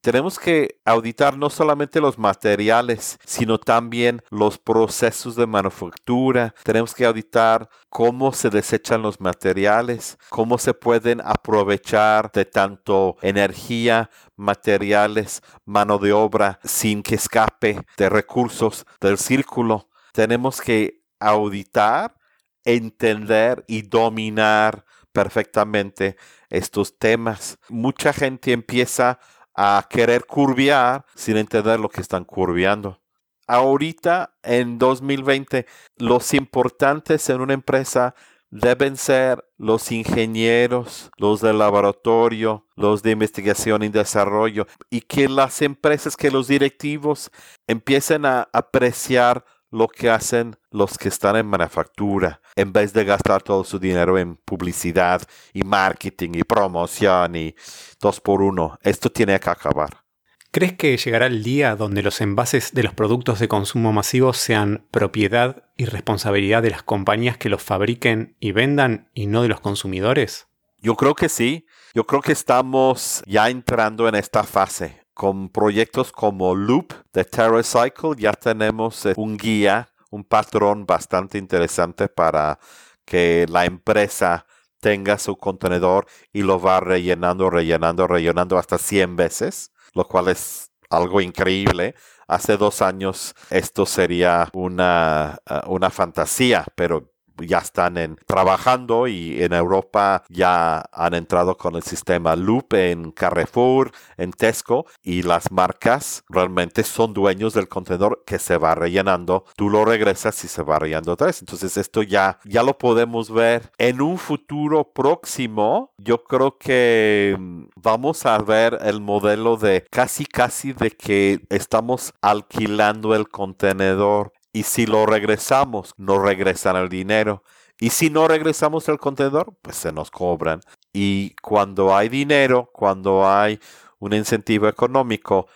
tenemos 0.04 0.38
que 0.38 0.82
auditar 0.84 1.38
no 1.38 1.50
solamente 1.50 2.02
los 2.02 2.20
materiales, 2.20 3.18
sino 3.26 3.58
también 3.58 4.22
los 4.30 4.58
procesos 4.58 5.38
de 5.38 5.48
manufactura. 5.48 6.54
Tenemos 6.66 6.94
que 6.94 7.06
auditar 7.06 7.70
cómo 7.88 8.34
se 8.34 8.50
desechan 8.50 9.02
los 9.02 9.22
materiales, 9.22 10.18
cómo 10.28 10.58
se 10.58 10.74
pueden 10.74 11.22
aprovechar 11.22 12.30
de 12.34 12.44
tanto 12.44 13.16
energía, 13.22 14.10
materiales, 14.36 15.42
mano 15.64 15.98
de 15.98 16.12
obra, 16.12 16.60
sin 16.66 17.02
que 17.02 17.16
escape 17.16 17.86
de 17.96 18.10
recursos 18.10 18.86
del 19.00 19.18
círculo. 19.18 19.88
Tenemos 20.12 20.60
que 20.60 21.02
auditar, 21.18 22.18
entender 22.66 23.64
y 23.70 23.84
dominar 23.84 24.84
perfectamente 25.14 26.18
estos 26.50 26.98
temas. 26.98 27.58
Mucha 27.70 28.12
gente 28.12 28.52
empieza 28.52 29.18
a 29.56 29.86
querer 29.90 30.26
curviar 30.26 31.06
sin 31.16 31.38
entender 31.38 31.80
lo 31.80 31.90
que 31.90 32.02
están 32.02 32.26
curviando. 32.26 33.00
Ahorita, 33.48 34.36
en 34.42 34.80
2020, 34.80 35.66
los 35.98 36.34
importantes 36.34 37.30
en 37.30 37.42
una 37.42 37.54
empresa 37.54 38.16
deben 38.50 38.98
ser 38.98 39.44
los 39.58 39.92
ingenieros, 39.92 41.10
los 41.18 41.42
del 41.42 41.58
laboratorio, 41.58 42.68
los 42.76 43.02
de 43.02 43.12
investigación 43.12 43.82
y 43.84 43.90
desarrollo, 43.90 44.68
y 44.92 45.02
que 45.02 45.28
las 45.28 45.62
empresas, 45.62 46.16
que 46.16 46.30
los 46.30 46.48
directivos 46.48 47.32
empiecen 47.68 48.26
a 48.26 48.48
apreciar 48.54 49.44
lo 49.74 49.88
que 49.88 50.10
hacen 50.10 50.56
los 50.72 50.98
que 50.98 51.10
están 51.10 51.36
en 51.36 51.48
manufactura, 51.48 52.42
en 52.56 52.72
vez 52.72 52.94
de 52.94 53.04
gastar 53.04 53.42
todo 53.42 53.64
su 53.64 53.80
dinero 53.80 54.18
en 54.18 54.36
publicidad 54.36 55.22
y 55.52 55.64
marketing 55.64 56.32
y 56.36 56.44
promoción 56.44 57.36
y 57.36 57.56
dos 58.00 58.22
por 58.22 58.42
uno. 58.42 58.78
Esto 58.82 59.12
tiene 59.12 59.40
que 59.40 59.50
acabar. 59.50 60.04
¿Crees 60.52 60.74
que 60.74 60.96
llegará 60.96 61.26
el 61.26 61.42
día 61.44 61.76
donde 61.76 62.04
los 62.04 62.22
envases 62.22 62.74
de 62.74 62.84
los 62.84 62.94
productos 62.94 63.40
de 63.40 63.48
consumo 63.48 63.92
masivo 63.92 64.34
sean 64.34 64.86
propiedad 64.92 65.64
y 65.76 65.86
responsabilidad 65.86 66.62
de 66.62 66.70
las 66.70 66.84
compañías 66.84 67.38
que 67.38 67.50
los 67.50 67.64
fabriquen 67.64 68.38
y 68.40 68.52
vendan 68.52 69.10
y 69.16 69.26
no 69.26 69.42
de 69.42 69.48
los 69.48 69.60
consumidores? 69.60 70.48
Yo 70.78 70.96
creo 70.96 71.16
que 71.16 71.30
sí. 71.30 71.66
Yo 71.96 72.06
creo 72.06 72.22
que 72.22 72.34
estamos 72.34 73.24
ya 73.26 73.50
entrando 73.50 74.08
en 74.08 74.16
esta 74.16 74.44
fase 74.44 75.03
con 75.14 75.50
proyectos 75.50 76.12
como 76.12 76.56
Loop 76.56 76.94
de 77.14 77.26
TerraCycle 77.26 78.16
ya 78.18 78.34
tenemos 78.34 79.06
eh, 79.06 79.14
un 79.18 79.38
guía, 79.38 79.90
un 80.10 80.24
patrón 80.24 80.86
bastante 80.86 81.38
interesante 81.38 82.08
para 82.08 82.60
que 83.06 83.46
la 83.50 83.66
empresa 83.66 84.46
tenga 84.80 85.18
su 85.18 85.38
contenedor 85.38 86.08
y 86.34 86.42
lo 86.42 86.60
va 86.60 86.80
rellenando, 86.80 87.50
rellenando, 87.50 88.08
rellenando 88.08 88.58
hasta 88.58 88.78
100 88.78 89.16
veces, 89.16 89.72
lo 89.94 90.08
cual 90.08 90.28
es 90.28 90.72
algo 90.90 91.22
increíble. 91.22 91.96
Hace 92.28 92.58
dos 92.58 92.82
años 92.82 93.34
esto 93.50 93.86
sería 93.86 94.50
una, 94.54 95.40
eh, 95.50 95.62
una 95.68 95.90
fantasía, 95.90 96.66
pero 96.76 97.13
ya 97.38 97.60
están 97.60 97.98
en, 97.98 98.18
trabajando 98.26 99.08
y 99.08 99.42
en 99.42 99.54
Europa 99.54 100.24
ya 100.30 100.86
han 100.92 101.14
entrado 101.14 101.58
con 101.58 101.76
el 101.76 101.84
sistema 101.84 102.36
Loop 102.36 102.74
en 102.74 103.12
Carrefour, 103.12 103.92
en 104.18 104.32
Tesco 104.32 104.86
y 105.02 105.24
las 105.24 105.52
marcas 105.52 106.24
realmente 106.30 106.84
son 106.84 107.14
dueños 107.14 107.54
del 107.54 107.68
contenedor 107.68 108.24
que 108.26 108.40
se 108.40 108.58
va 108.58 108.76
rellenando. 108.76 109.46
Tú 109.56 109.70
lo 109.70 109.86
regresas 109.86 110.44
y 110.44 110.48
se 110.48 110.64
va 110.64 110.80
rellenando 110.80 111.14
otra 111.14 111.28
vez. 111.28 111.42
Entonces 111.42 111.78
esto 111.78 112.04
ya, 112.04 112.40
ya 112.46 112.64
lo 112.64 112.78
podemos 112.78 113.32
ver 113.32 113.72
en 113.78 114.02
un 114.02 114.18
futuro 114.18 114.92
próximo. 114.94 115.94
Yo 115.98 116.24
creo 116.24 116.58
que 116.58 117.36
mm, 117.38 117.64
vamos 117.76 118.26
a 118.26 118.38
ver 118.40 118.78
el 118.82 119.02
modelo 119.02 119.58
de 119.58 119.86
casi 119.90 120.26
casi 120.26 120.74
de 120.74 120.92
que 120.92 121.42
estamos 121.50 122.14
alquilando 122.22 123.16
el 123.16 123.28
contenedor 123.30 124.34
Y 124.54 124.64
si 124.64 124.86
lo 124.86 125.06
regresamos, 125.06 125.94
nos 125.98 126.22
regresan 126.22 126.76
el 126.76 126.88
dinero. 126.88 127.44
Y 127.80 127.90
si 127.90 128.10
no 128.10 128.28
regresamos 128.28 128.88
el 128.88 129.00
contenedor, 129.00 129.56
pues 129.62 129.76
se 129.76 129.92
nos 129.92 130.12
cobran. 130.12 130.62
Y 130.94 131.36
cuando 131.42 131.96
hay 131.96 132.08
dinero, 132.08 132.70
cuando 132.72 133.28
hay 133.28 133.60
un 134.00 134.14
incentivo 134.14 134.68
económico, 134.68 135.48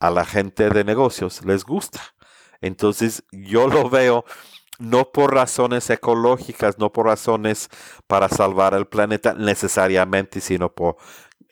a 0.00 0.10
la 0.10 0.24
gente 0.24 0.70
de 0.70 0.84
negocios 0.84 1.44
les 1.44 1.64
gusta. 1.64 2.00
Entonces 2.60 3.24
yo 3.32 3.68
lo 3.68 3.90
veo 3.90 4.24
no 4.78 5.10
por 5.10 5.34
razones 5.34 5.90
ecológicas, 5.90 6.78
no 6.78 6.92
por 6.92 7.06
razones 7.06 7.68
para 8.06 8.28
salvar 8.28 8.74
el 8.74 8.86
planeta 8.86 9.34
necesariamente, 9.34 10.40
sino 10.40 10.72
por 10.72 10.96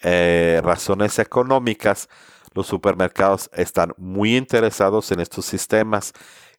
eh, 0.03 0.61
razones 0.65 1.19
económicas. 1.19 2.09
Los 2.55 2.69
supermercados 2.69 3.50
están 3.53 3.93
muy 3.99 4.37
interesados 4.37 5.11
en 5.12 5.21
estos 5.21 5.45
sistemas 5.45 6.12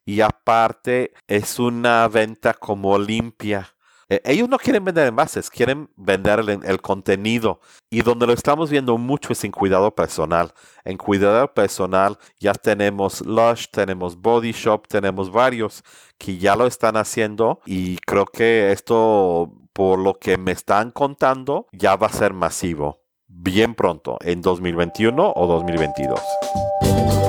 y 0.08 0.22
aparte 0.22 1.12
es 1.28 1.60
una 1.60 2.08
venta 2.08 2.54
como 2.54 2.98
limpia. 2.98 3.76
E, 4.08 4.22
ellos 4.24 4.48
no 4.48 4.58
quieren 4.58 4.86
vender 4.86 5.06
envases, 5.06 5.50
quieren 5.50 5.90
vender 5.98 6.40
el, 6.40 6.82
contenido. 6.82 7.60
Y 7.90 8.04
donde 8.04 8.26
lo 8.26 8.32
estamos 8.32 8.70
viendo 8.70 8.98
mucho 8.98 9.34
es 9.34 9.44
en 9.44 9.52
cuidado 9.52 9.94
personal. 9.94 10.54
En 10.86 10.98
cuidado 10.98 11.54
personal 11.54 12.18
ya 12.40 12.54
tenemos 12.54 13.20
Lush, 13.20 13.66
tenemos 13.70 14.16
Body 14.16 14.54
Shop, 14.54 14.88
tenemos 14.88 15.30
varios 15.30 15.84
que 16.18 16.38
ya 16.38 16.56
lo 16.56 16.68
están 16.68 16.96
haciendo. 16.96 17.60
Y 17.66 17.98
creo 17.98 18.26
que 18.26 18.72
esto, 18.72 19.52
por 19.74 20.00
lo 20.00 20.18
que 20.20 20.38
me 20.38 20.54
están 20.54 20.92
contando, 20.92 21.68
ya 21.74 21.98
va 21.98 22.08
a 22.08 22.14
ser 22.14 22.32
masivo. 22.32 23.02
Bien 23.28 23.76
pronto, 23.76 24.18
en 24.22 24.42
2021 24.42 25.34
o 25.36 25.48
2022. 25.48 27.27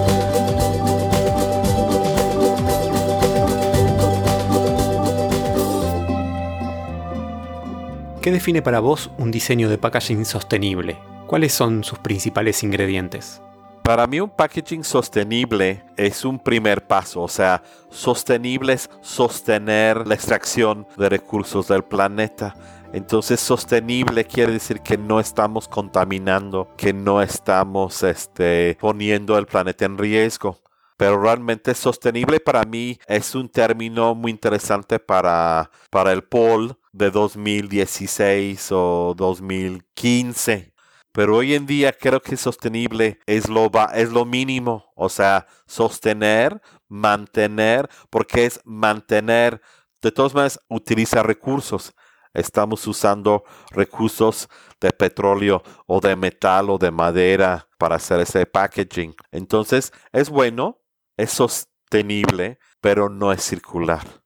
¿Qué 8.29 8.33
define 8.33 8.61
para 8.61 8.81
vos 8.81 9.11
un 9.17 9.31
diseño 9.31 9.71
de 9.71 9.79
packaging 9.79 10.27
sostenible? 10.27 10.99
¿Cuáles 11.27 11.55
son 11.55 11.83
sus 11.83 11.99
principales 11.99 12.63
ingredientes? 12.63 13.41
Para 13.83 14.07
mí 14.07 14.21
un 14.21 14.29
packaging 14.29 14.85
sostenible 14.85 15.83
es 15.97 16.27
un 16.27 16.39
primer 16.39 16.87
paso, 16.87 17.23
o 17.23 17.29
sea, 17.29 17.63
sostenible 17.89 18.75
es 18.75 18.91
sostener 19.01 20.07
la 20.07 20.15
extracción 20.15 20.87
de 20.99 21.09
recursos 21.09 21.69
del 21.69 21.85
planeta. 21.85 22.55
Entonces 22.93 23.41
sostenible 23.41 24.27
quiere 24.27 24.53
decir 24.53 24.83
que 24.83 24.99
no 24.99 25.21
estamos 25.21 25.67
contaminando, 25.67 26.69
que 26.77 26.93
no 26.93 27.23
estamos 27.23 28.03
este, 28.03 28.77
poniendo 28.79 29.39
el 29.39 29.47
planeta 29.47 29.87
en 29.87 29.97
riesgo. 29.97 30.59
Pero 30.99 31.19
realmente 31.23 31.75
sostenible 31.75 32.41
para 32.41 32.65
mí 32.65 32.99
es 33.07 33.35
un 33.35 33.49
término 33.49 34.15
muy 34.15 34.33
interesante 34.33 34.99
para, 34.99 35.71
para 35.91 36.13
el 36.13 36.25
POL 36.25 36.77
de 36.99 37.11
2016 37.11 38.73
o 38.73 39.15
2015. 39.17 40.75
Pero 41.13 41.37
hoy 41.37 41.55
en 41.55 41.67
día 41.67 41.93
creo 41.93 42.21
que 42.21 42.37
sostenible 42.37 43.21
es 43.27 43.49
lo, 43.49 43.71
es 43.95 44.11
lo 44.11 44.25
mínimo. 44.25 44.93
O 44.95 45.09
sea, 45.09 45.47
sostener, 45.67 46.61
mantener, 46.89 47.89
porque 48.11 48.47
es 48.47 48.61
mantener. 48.65 49.63
De 50.03 50.13
todas 50.13 50.35
maneras, 50.35 50.61
utiliza 50.69 51.23
recursos. 51.23 51.95
Estamos 52.35 52.87
usando 52.87 53.45
recursos 53.71 54.49
de 54.81 54.91
petróleo 54.91 55.63
o 55.87 56.01
de 56.01 56.15
metal 56.15 56.71
o 56.71 56.79
de 56.79 56.91
madera 56.91 57.69
para 57.79 57.97
hacer 57.97 58.21
ese 58.21 58.45
packaging. 58.47 59.15
Entonces, 59.33 59.93
es 60.13 60.29
bueno, 60.29 60.83
es 61.17 61.31
sostenible, 61.31 62.59
pero 62.81 63.09
no 63.09 63.33
es 63.33 63.43
circular 63.43 64.18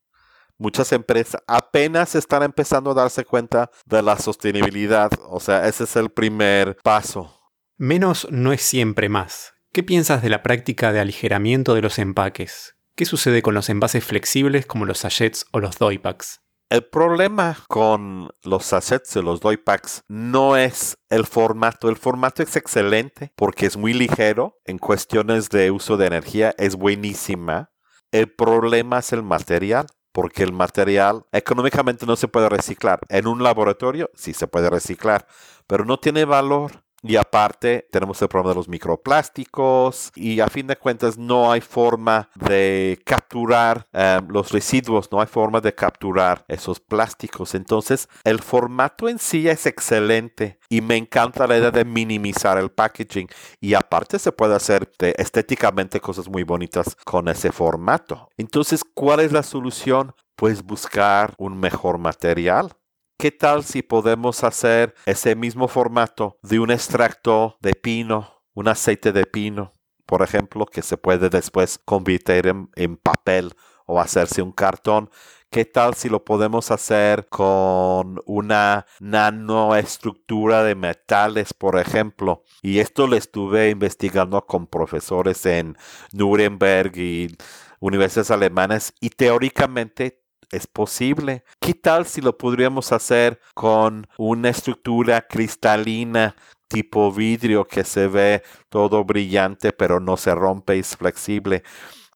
muchas 0.63 0.93
empresas 0.93 1.43
apenas 1.47 2.15
están 2.15 2.45
empezando 2.45 2.93
a 2.93 2.95
darse 2.95 3.25
cuenta 3.25 3.71
de 3.85 4.01
la 4.03 4.17
sostenibilidad. 4.17 5.11
O 5.29 5.41
sea, 5.41 5.69
ese 5.69 5.85
es 5.85 5.97
el 5.97 6.09
primer 6.11 6.77
paso. 6.83 7.39
Menos 7.77 8.29
no 8.31 8.53
es 8.53 8.63
siempre 8.63 9.09
más. 9.09 9.55
¿Qué 9.73 9.83
piensas 9.83 10.23
de 10.23 10.31
la 10.31 10.43
práctica 10.43 10.93
de 10.93 11.01
aligeramiento 11.01 11.75
de 11.75 11.83
los 11.83 11.99
empaques? 11.99 12.77
¿Qué 12.95 13.05
sucede 13.05 13.43
con 13.43 13.55
los 13.55 13.69
envases 13.69 14.05
flexibles 14.05 14.67
como 14.67 14.85
los 14.85 14.99
sachets 14.99 15.47
o 15.53 15.59
los 15.59 15.79
doypacks? 15.79 16.41
El 16.69 16.85
problema 16.85 17.59
con 17.69 18.31
los 18.45 18.65
sachets 18.65 19.17
y 19.17 19.23
los 19.23 19.41
doypacks 19.41 20.05
no 20.09 20.57
es 20.57 20.97
el 21.11 21.27
formato. 21.27 21.89
El 21.89 21.97
formato 21.97 22.43
es 22.43 22.57
excelente 22.57 23.33
porque 23.37 23.67
es 23.67 23.77
muy 23.77 23.93
ligero. 23.93 24.59
En 24.65 24.79
cuestiones 24.79 25.49
de 25.49 25.71
uso 25.71 25.97
de 25.97 26.07
energía 26.07 26.55
es 26.57 26.77
buenísima. 26.77 27.71
El 28.11 28.33
problema 28.33 29.01
es 29.01 29.13
el 29.13 29.23
material 29.23 29.87
porque 30.13 30.43
el 30.43 30.53
material 30.53 31.25
económicamente 31.33 32.07
no 32.07 32.17
se 32.17 32.29
puede 32.29 32.49
reciclar. 32.49 33.01
En 33.09 33.27
un 33.27 33.43
laboratorio 33.43 34.11
sí 34.15 34.35
se 34.35 34.47
puede 34.47 34.71
reciclar, 34.71 35.27
pero 35.67 35.85
no 35.85 35.99
tiene 35.99 36.25
valor. 36.25 36.85
Y 37.03 37.17
aparte 37.17 37.89
tenemos 37.91 38.23
el 38.23 38.29
problema 38.29 38.51
de 38.51 38.57
los 38.57 38.69
microplásticos 38.69 40.13
y 40.15 40.39
a 40.39 40.47
fin 40.47 40.69
de 40.69 40.77
cuentas 40.77 41.19
no 41.19 41.51
hay 41.51 41.61
forma 41.61 42.29
de 42.37 43.01
capturar 43.05 43.89
eh, 43.93 44.21
los 44.29 44.53
residuos, 44.53 45.11
no 45.11 45.21
hay 45.21 45.27
forma 45.27 45.61
de 45.61 45.75
capturar 45.75 46.45
esos 46.47 46.79
plásticos. 46.79 47.57
Entonces 47.57 48.09
el 48.23 48.41
formato 48.41 49.09
en 49.09 49.19
sí 49.19 49.49
es 49.49 49.67
excelente 49.67 50.61
y 50.69 50.81
me 50.81 50.97
encanta 50.97 51.47
la 51.47 51.59
idea 51.59 51.73
de 51.73 51.85
minimizar 51.85 52.57
el 52.57 52.71
packaging 52.71 53.29
y 53.61 53.75
aparte 53.75 54.19
se 54.19 54.31
puede 54.31 54.55
hacer 54.55 54.91
estéticamente 54.99 56.01
cosas 56.01 56.29
muy 56.29 56.45
bonitas 56.45 56.97
con 57.05 57.29
ese 57.29 57.51
formato. 57.51 58.29
Entonces, 58.37 58.83
¿cuál 58.95 59.21
es 59.21 59.33
la 59.33 59.43
solución? 59.43 60.15
Pues 60.37 60.63
buscar 60.63 61.35
un 61.37 61.59
mejor 61.59 61.99
material 61.99 62.73
¿Qué 63.19 63.31
tal 63.31 63.63
si 63.63 63.83
podemos 63.83 64.43
hacer 64.43 64.95
ese 65.07 65.37
mismo 65.37 65.69
formato 65.69 66.39
de 66.43 66.59
un 66.59 66.71
extracto 66.73 67.57
de 67.61 67.73
pino, 67.75 68.43
un 68.55 68.67
aceite 68.67 69.13
de 69.13 69.27
pino, 69.27 69.73
por 70.07 70.23
ejemplo, 70.23 70.67
que 70.67 70.83
se 70.83 70.97
puede 70.97 71.29
después 71.29 71.79
convertir 71.79 72.53
en, 72.75 72.97
papel 72.97 73.55
o 73.87 74.01
hacerse 74.01 74.43
un 74.43 74.51
cartón? 74.51 75.09
¿Qué 75.51 75.65
tal 75.65 75.95
si 75.95 76.09
lo 76.09 76.25
podemos 76.25 76.71
hacer 76.71 77.29
con 77.29 78.19
una 78.25 78.87
nanoestructura 79.01 80.65
de 80.65 80.75
metales, 80.75 81.53
por 81.55 81.79
ejemplo? 81.79 82.43
Y 82.63 82.79
esto 82.79 83.07
lo 83.07 83.17
estuve 83.17 83.71
investigando 83.71 84.45
con 84.47 84.67
profesores 84.67 85.45
en 85.47 85.77
Nuremberg 86.13 86.97
y 86.97 87.37
universidades 87.81 88.31
alemanas 88.31 88.95
y 89.01 89.11
teóricamente 89.11 90.22
es 90.53 90.67
posible. 90.67 91.45
¿Qué 91.59 91.75
tal 91.75 92.07
si 92.07 92.21
lo 92.21 92.39
podríamos 92.39 92.93
hacer 92.93 93.41
con 93.55 94.07
una 94.19 94.51
estructura 94.51 95.27
cristalina 95.27 96.37
tipo 96.69 97.11
vidrio 97.13 97.67
que 97.67 97.85
se 97.85 98.07
ve 98.07 98.43
todo 98.69 99.05
brillante 99.05 99.73
pero 99.73 99.99
no 99.99 100.17
se 100.17 100.35
rompe 100.35 100.79
es 100.79 100.97
flexible? 100.97 101.65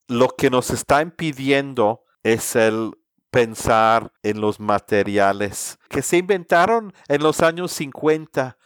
Lo 0.06 0.28
que 0.28 0.50
nos 0.50 0.70
está 0.70 1.02
impidiendo 1.02 2.04
es 2.22 2.54
el 2.54 2.92
pensar 3.30 4.12
en 4.22 4.40
los 4.40 4.60
materiales 4.60 5.78
que 5.88 6.02
se 6.02 6.18
inventaron 6.18 6.94
en 7.08 7.22
los 7.22 7.40
años 7.42 7.72
50 7.72 8.56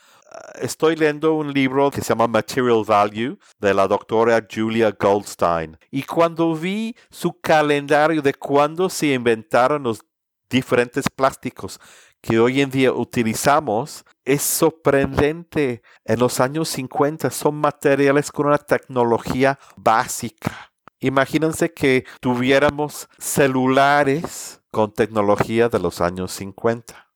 estoy 0.60 0.96
leyendo 0.96 1.34
un 1.34 1.52
libro 1.52 1.90
que 1.90 2.00
se 2.00 2.08
llama 2.08 2.26
Material 2.26 2.84
Value 2.84 3.38
de 3.58 3.74
la 3.74 3.86
doctora 3.86 4.46
Julia 4.50 4.94
Goldstein. 4.98 5.78
Y 5.90 6.02
cuando 6.02 6.54
vi 6.54 6.94
su 7.10 7.38
calendario 7.40 8.22
de 8.22 8.34
cuándo 8.34 8.88
se 8.88 9.08
inventaron 9.08 9.82
los 9.82 10.04
diferentes 10.48 11.08
plásticos 11.08 11.80
que 12.20 12.38
hoy 12.38 12.60
en 12.60 12.70
día 12.70 12.92
utilizamos, 12.92 14.04
es 14.24 14.42
sorprendente. 14.42 15.82
En 16.04 16.18
los 16.18 16.38
años 16.40 16.68
50 16.68 17.30
son 17.30 17.56
materiales 17.56 18.30
con 18.30 18.46
una 18.46 18.58
tecnología 18.58 19.58
básica. 19.76 20.72
Imagínense 20.98 21.72
que 21.72 22.04
tuviéramos 22.20 23.08
celulares 23.18 24.60
con 24.70 24.92
tecnología 24.92 25.70
de 25.70 25.78
los 25.78 26.02
años 26.02 26.32
50 26.32 27.09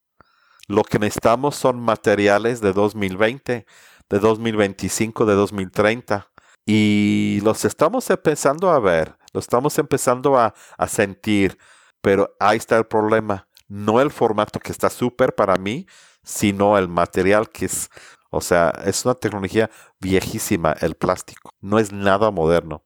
lo 0.66 0.83
que 0.83 0.98
necesitamos 0.98 1.57
son 1.57 1.81
materiales 1.81 2.61
de 2.61 2.72
2020, 2.72 3.66
de 4.09 4.18
2025, 4.18 5.27
de 5.27 5.35
2030. 5.35 6.31
Y 6.66 7.40
los 7.42 7.64
estamos 7.64 8.09
empezando 8.09 8.70
a 8.70 8.79
ver, 8.79 9.16
los 9.33 9.44
estamos 9.44 9.79
empezando 9.79 10.38
a, 10.38 10.55
sentir. 10.88 11.59
Pero 12.00 12.35
ahí 12.40 12.57
está 12.57 12.77
el 12.79 12.87
problema. 12.87 13.48
No 13.68 14.00
el 14.00 14.11
formato 14.11 14.61
que 14.61 14.72
está 14.72 14.90
súper 14.90 15.35
para 15.35 15.57
mí, 15.57 15.87
sino 16.22 16.79
el 16.79 16.88
material 16.88 17.50
que 17.50 17.66
es, 17.66 17.90
o 18.31 18.40
sea, 18.40 18.70
es 18.85 19.05
una 19.05 19.14
tecnología 19.14 19.70
viejísima, 20.00 20.74
el 20.81 20.94
plástico. 20.94 21.50
No 21.61 21.79
es 21.79 21.92
nada 21.92 22.31
moderno. 22.31 22.83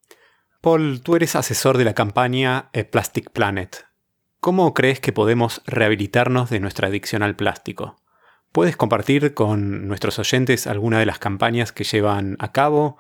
Paul, 0.61 1.01
tú 1.03 1.15
eres 1.15 1.37
asesor 1.37 1.79
de 1.79 1.85
la 1.85 1.95
campaña 1.95 2.71
Plastic 2.91 3.31
Planet. 3.31 3.88
¿Cómo 4.41 4.73
crees 4.73 5.01
que 5.01 5.13
podemos 5.13 5.63
rehabilitarnos 5.67 6.49
de 6.49 6.61
nuestra 6.61 6.87
adicción 6.87 7.25
al 7.25 7.35
plástico? 7.35 7.97
¿Puedes 8.53 8.77
compartir 8.77 9.35
con 9.35 9.89
nuestros 9.89 10.21
oyentes 10.21 10.69
alguna 10.69 11.01
de 11.01 11.07
las 11.07 11.19
campañas 11.19 11.73
que 11.73 11.83
llevan 11.83 12.37
a 12.39 12.53
cabo? 12.53 12.99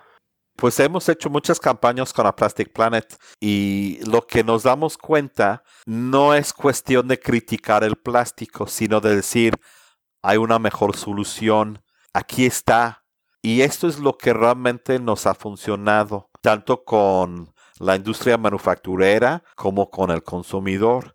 Pues 0.57 0.81
hemos 0.81 1.09
hecho 1.09 1.31
muchas 1.31 1.61
campañas 1.61 2.12
con 2.12 2.24
la 2.24 2.35
Plastic 2.35 2.72
Planet 2.72 3.16
y 3.38 4.01
lo 4.05 4.27
que 4.27 4.42
nos 4.42 4.64
damos 4.64 4.98
cuenta 4.98 5.62
no 5.87 6.35
es 6.35 6.53
cuestión 6.53 7.07
de 7.07 7.20
criticar 7.20 7.85
el 7.85 7.94
plástico, 7.94 8.66
sino 8.66 9.01
de 9.01 9.14
decir, 9.14 9.55
hay 10.22 10.38
una 10.38 10.59
mejor 10.59 10.96
solución, 10.96 11.81
aquí 12.12 12.46
está. 12.46 13.05
Y 13.42 13.61
esto 13.61 13.87
es 13.87 14.01
lo 14.01 14.18
que 14.18 14.33
realmente 14.33 14.98
nos 14.98 15.24
ha 15.29 15.35
funcionado, 15.35 16.31
tanto 16.42 16.83
con 16.83 17.55
la 17.79 17.94
industria 17.94 18.37
manufacturera 18.37 19.44
como 19.55 19.88
con 19.88 20.11
el 20.11 20.24
consumidor. 20.24 21.14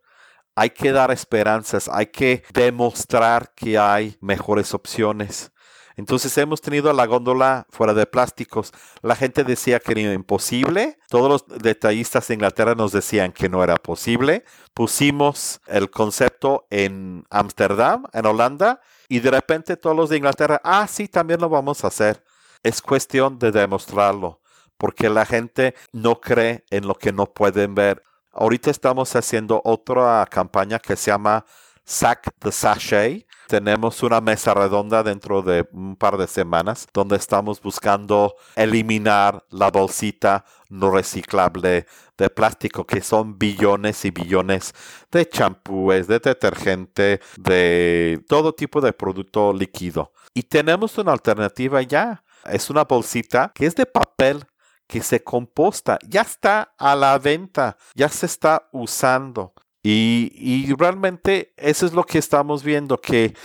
Hay 0.56 0.70
que 0.70 0.92
dar 0.92 1.12
esperanzas, 1.12 1.90
hay 1.92 2.08
que 2.08 2.44
demostrar 2.54 3.54
que 3.56 3.78
hay 3.78 4.18
mejores 4.22 4.74
opciones. 4.74 5.52
Entonces 5.96 6.36
hemos 6.38 6.62
tenido 6.62 6.92
la 6.94 7.06
góndola 7.06 7.68
fuera 7.70 7.94
de 7.94 8.06
plásticos. 8.06 8.72
La 9.02 9.16
gente 9.16 9.44
decía 9.44 9.80
que 9.80 9.92
era 9.92 10.14
imposible. 10.14 10.98
Todos 11.10 11.30
los 11.30 11.62
detallistas 11.62 12.28
de 12.28 12.34
Inglaterra 12.36 12.76
nos 12.76 12.92
decían 12.92 13.32
que 13.32 13.50
no 13.50 13.64
era 13.64 13.76
posible. 13.76 14.44
Pusimos 14.74 15.62
el 15.68 15.90
concepto 15.90 16.66
en 16.70 17.26
Ámsterdam, 17.30 18.06
en 18.14 18.26
Holanda, 18.26 18.82
y 19.08 19.20
de 19.20 19.32
repente 19.32 19.78
todos 19.78 19.96
los 19.96 20.10
de 20.10 20.18
Inglaterra, 20.18 20.60
ah, 20.64 20.88
sí, 20.88 21.08
también 21.08 21.40
lo 21.40 21.50
vamos 21.50 21.84
a 21.84 21.88
hacer. 21.88 22.24
Es 22.64 22.82
cuestión 22.82 23.38
de 23.38 23.52
demostrarlo, 23.52 24.42
porque 24.78 25.10
la 25.10 25.26
gente 25.26 25.76
no 25.92 26.20
cree 26.20 26.64
en 26.72 26.88
lo 26.88 26.96
que 26.96 27.12
no 27.12 27.28
pueden 27.28 27.76
ver. 27.76 28.02
Ahorita 28.34 28.72
estamos 28.72 29.16
haciendo 29.16 29.62
otra 29.64 30.26
campaña 30.30 30.80
que 30.80 30.96
se 30.96 31.12
llama 31.12 31.46
Sack 31.86 32.32
the 32.40 32.52
Sachet, 32.52 33.28
tenemos 33.48 34.02
una 34.02 34.22
mesa 34.22 34.54
redonda 34.56 35.04
dentro 35.04 35.44
de 35.44 35.68
un 35.72 35.96
par 35.96 36.18
de 36.18 36.28
semanas 36.28 36.88
donde 36.94 37.18
estamos 37.18 37.62
buscando 37.62 38.36
eliminar 38.56 39.46
la 39.52 39.70
bolsita 39.70 40.46
no 40.70 40.90
reciclable 40.90 41.86
de 42.18 42.30
plástico, 42.32 42.86
que 42.86 43.02
son 43.02 43.38
billones 43.38 44.06
y 44.06 44.12
billones 44.12 44.74
de 45.12 45.30
champúes, 45.30 46.08
de 46.08 46.20
detergente, 46.20 47.20
de 47.38 48.24
todo 48.28 48.54
tipo 48.54 48.82
de 48.82 48.94
producto 48.94 49.54
líquido. 49.54 50.12
Y 50.34 50.42
tenemos 50.42 50.98
una 50.98 51.12
alternativa 51.12 51.82
ya. 51.84 52.24
Es 52.46 52.70
una 52.70 52.86
bolsita 52.86 53.52
que 53.54 53.66
es 53.68 53.76
de 53.76 53.86
papel 53.86 54.44
que 54.88 55.02
se 55.02 55.24
composta, 55.24 56.00
ya 56.08 56.22
está 56.22 56.74
a 56.78 56.96
la 56.96 57.18
venta, 57.18 57.78
ya 57.96 58.10
se 58.10 58.26
está 58.26 58.70
usando. 58.72 59.54
Y, 59.86 60.74
realmente 60.78 61.54
eso 61.58 61.86
es 61.86 61.94
lo 61.94 62.06
que 62.06 62.18
estamos 62.18 62.64
viendo, 62.64 63.02
que 63.02 63.36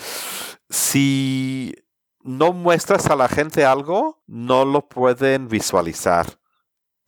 si 0.71 1.75
no 2.23 2.53
muestras 2.53 3.07
a 3.07 3.17
la 3.17 3.29
gente 3.29 3.65
algo, 3.65 4.23
no 4.27 4.65
lo 4.65 4.89
pueden 4.89 5.49
visualizar. 5.49 6.39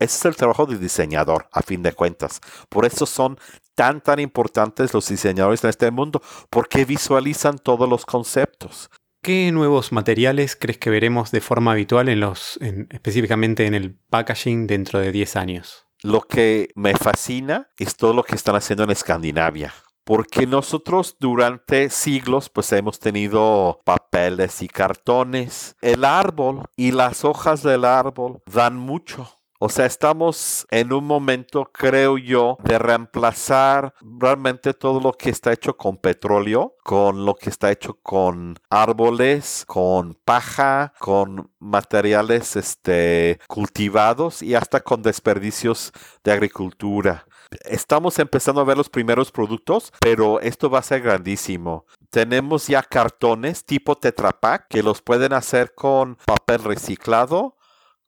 Ese 0.00 0.16
es 0.16 0.24
el 0.24 0.36
trabajo 0.36 0.66
del 0.66 0.80
diseñador, 0.80 1.48
a 1.52 1.62
fin 1.62 1.82
de 1.82 1.92
cuentas. 1.92 2.40
Por 2.70 2.86
eso 2.86 3.06
son 3.06 3.38
tan, 3.74 4.00
tan 4.00 4.18
importantes 4.18 4.94
los 4.94 5.08
diseñadores 5.08 5.62
en 5.62 5.70
este 5.70 5.90
mundo, 5.90 6.22
porque 6.48 6.84
visualizan 6.84 7.58
todos 7.58 7.88
los 7.88 8.06
conceptos. 8.06 8.90
¿Qué 9.22 9.52
nuevos 9.52 9.92
materiales 9.92 10.56
crees 10.56 10.78
que 10.78 10.88
veremos 10.88 11.30
de 11.30 11.42
forma 11.42 11.72
habitual 11.72 12.08
en 12.08 12.20
los, 12.20 12.58
específicamente 12.88 13.66
en 13.66 13.74
el 13.74 13.94
packaging 13.94 14.66
dentro 14.66 14.98
de 14.98 15.12
10 15.12 15.36
años? 15.36 15.86
Lo 16.02 16.22
que 16.22 16.70
me 16.74 16.94
fascina 16.94 17.68
es 17.76 17.96
todo 17.96 18.14
lo 18.14 18.22
que 18.22 18.34
están 18.34 18.56
haciendo 18.56 18.84
en 18.84 18.90
Escandinavia. 18.90 19.74
Porque 20.04 20.46
nosotros 20.46 21.18
durante 21.20 21.90
siglos 21.90 22.48
pues 22.48 22.72
hemos 22.72 22.98
tenido 22.98 23.80
papeles 23.84 24.62
y 24.62 24.68
cartones. 24.68 25.76
El 25.82 26.06
árbol 26.06 26.64
y 26.74 26.92
las 26.92 27.22
hojas 27.26 27.62
del 27.62 27.84
árbol 27.84 28.42
dan 28.46 28.76
mucho 28.76 29.39
o 29.62 29.68
sea, 29.68 29.84
estamos 29.84 30.66
en 30.70 30.90
un 30.90 31.04
momento, 31.04 31.70
creo 31.70 32.16
yo, 32.16 32.56
de 32.64 32.78
reemplazar 32.78 33.92
realmente 34.00 34.72
todo 34.72 35.00
lo 35.00 35.12
que 35.12 35.28
está 35.28 35.52
hecho 35.52 35.76
con 35.76 35.98
petróleo, 35.98 36.76
con 36.82 37.26
lo 37.26 37.34
que 37.34 37.50
está 37.50 37.70
hecho 37.70 37.98
con 38.02 38.56
árboles, 38.70 39.64
con 39.66 40.14
paja, 40.24 40.94
con 40.98 41.50
materiales 41.58 42.56
este, 42.56 43.38
cultivados 43.48 44.42
y 44.42 44.54
hasta 44.54 44.80
con 44.80 45.02
desperdicios 45.02 45.92
de 46.24 46.32
agricultura. 46.32 47.26
Estamos 47.64 48.18
empezando 48.18 48.62
a 48.62 48.64
ver 48.64 48.78
los 48.78 48.88
primeros 48.88 49.30
productos, 49.30 49.92
pero 50.00 50.40
esto 50.40 50.70
va 50.70 50.78
a 50.78 50.82
ser 50.82 51.02
grandísimo. 51.02 51.84
Tenemos 52.08 52.66
ya 52.66 52.82
cartones 52.82 53.66
tipo 53.66 53.94
Tetra 53.94 54.32
Pak 54.32 54.68
que 54.70 54.82
los 54.82 55.02
pueden 55.02 55.34
hacer 55.34 55.74
con 55.74 56.16
papel 56.24 56.64
reciclado 56.64 57.58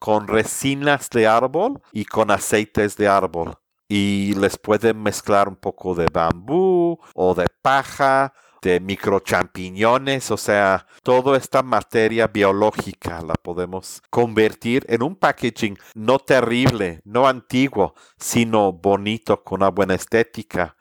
con 0.03 0.27
resinas 0.27 1.09
de 1.11 1.29
árbol 1.29 1.81
y 1.93 2.07
con 2.07 2.33
aceites 2.33 2.97
de 2.97 3.07
árbol. 3.07 3.55
Y 3.89 4.35
les 4.35 4.59
pueden 4.59 5.01
mezclar 5.01 5.49
un 5.49 5.55
poco 5.55 5.95
de 5.95 6.07
bambú 6.13 6.99
o 7.15 7.35
de 7.37 7.47
paja, 7.63 8.35
de 8.63 8.81
microchampiñones, 8.81 10.33
o 10.33 10.37
sea, 10.37 10.89
toda 11.05 11.37
esta 11.37 11.63
materia 11.63 12.27
biológica 12.27 13.23
la 13.23 13.35
podemos 13.35 14.03
convertir 14.11 14.85
en 14.89 15.05
un 15.05 15.15
packaging 15.15 15.79
no 15.95 16.19
terrible, 16.19 17.01
no 17.05 17.29
antiguo, 17.29 17.95
sino 18.19 18.73
bonito, 18.73 19.45
con 19.45 19.63
una 19.63 19.71
buena 19.71 19.95
estética 19.95 20.77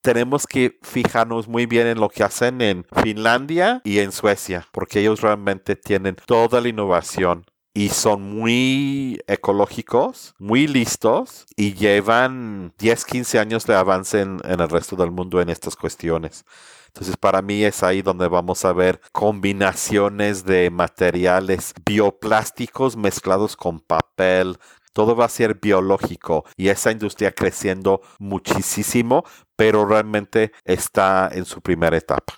tenemos 0.00 0.48
que 0.48 0.80
fijarnos 0.82 1.46
muy 1.46 1.66
bien 1.66 1.86
en 1.86 2.00
lo 2.00 2.08
que 2.08 2.24
hacen 2.24 2.60
en 2.60 2.84
Finlandia 3.04 3.80
y 3.84 4.00
en 4.00 4.10
Suecia, 4.10 4.66
porque 4.72 4.98
ellos 4.98 5.20
realmente 5.20 5.76
tienen 5.76 6.16
toda 6.26 6.60
la 6.60 6.68
innovación 6.68 7.44
y 7.74 7.88
son 7.88 8.22
muy 8.22 9.20
ecológicos, 9.26 10.34
muy 10.38 10.66
listos 10.66 11.46
y 11.56 11.74
llevan 11.74 12.74
10, 12.78 13.04
15 13.04 13.38
años 13.38 13.66
de 13.66 13.74
avance 13.74 14.20
en, 14.20 14.40
el 14.44 14.68
resto 14.68 14.96
del 14.96 15.10
mundo 15.10 15.40
en 15.40 15.48
estas 15.48 15.76
cuestiones. 15.76 16.44
Entonces 16.88 17.16
para 17.16 17.40
mí 17.40 17.64
es 17.64 17.82
ahí 17.82 18.02
donde 18.02 18.28
vamos 18.28 18.64
a 18.66 18.74
ver 18.74 19.00
combinaciones 19.12 20.44
de 20.44 20.70
materiales 20.70 21.72
bioplásticos 21.86 22.96
mezclados 22.96 23.56
con 23.56 23.80
papel. 23.80 24.58
Todo 24.92 25.16
va 25.16 25.24
a 25.24 25.30
ser 25.30 25.58
biológico 25.58 26.44
y 26.58 26.68
esa 26.68 26.92
industria 26.92 27.32
creciendo 27.32 28.02
muchísimo, 28.18 29.24
pero 29.56 29.86
realmente 29.86 30.52
está 30.64 31.30
en 31.32 31.46
su 31.46 31.62
primera 31.62 31.96
etapa. 31.96 32.34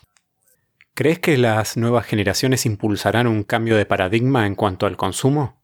¿Crees 0.97 1.19
que 1.19 1.37
las 1.39 1.77
nuevas 1.77 2.07
generaciones 2.07 2.67
impulsarán 2.67 3.27
un 3.27 3.43
cambio 3.43 3.77
de 3.77 3.85
paradigma 3.85 4.47
en 4.47 4.55
cuanto 4.55 4.87
al 4.87 4.97
consumo? 4.97 5.57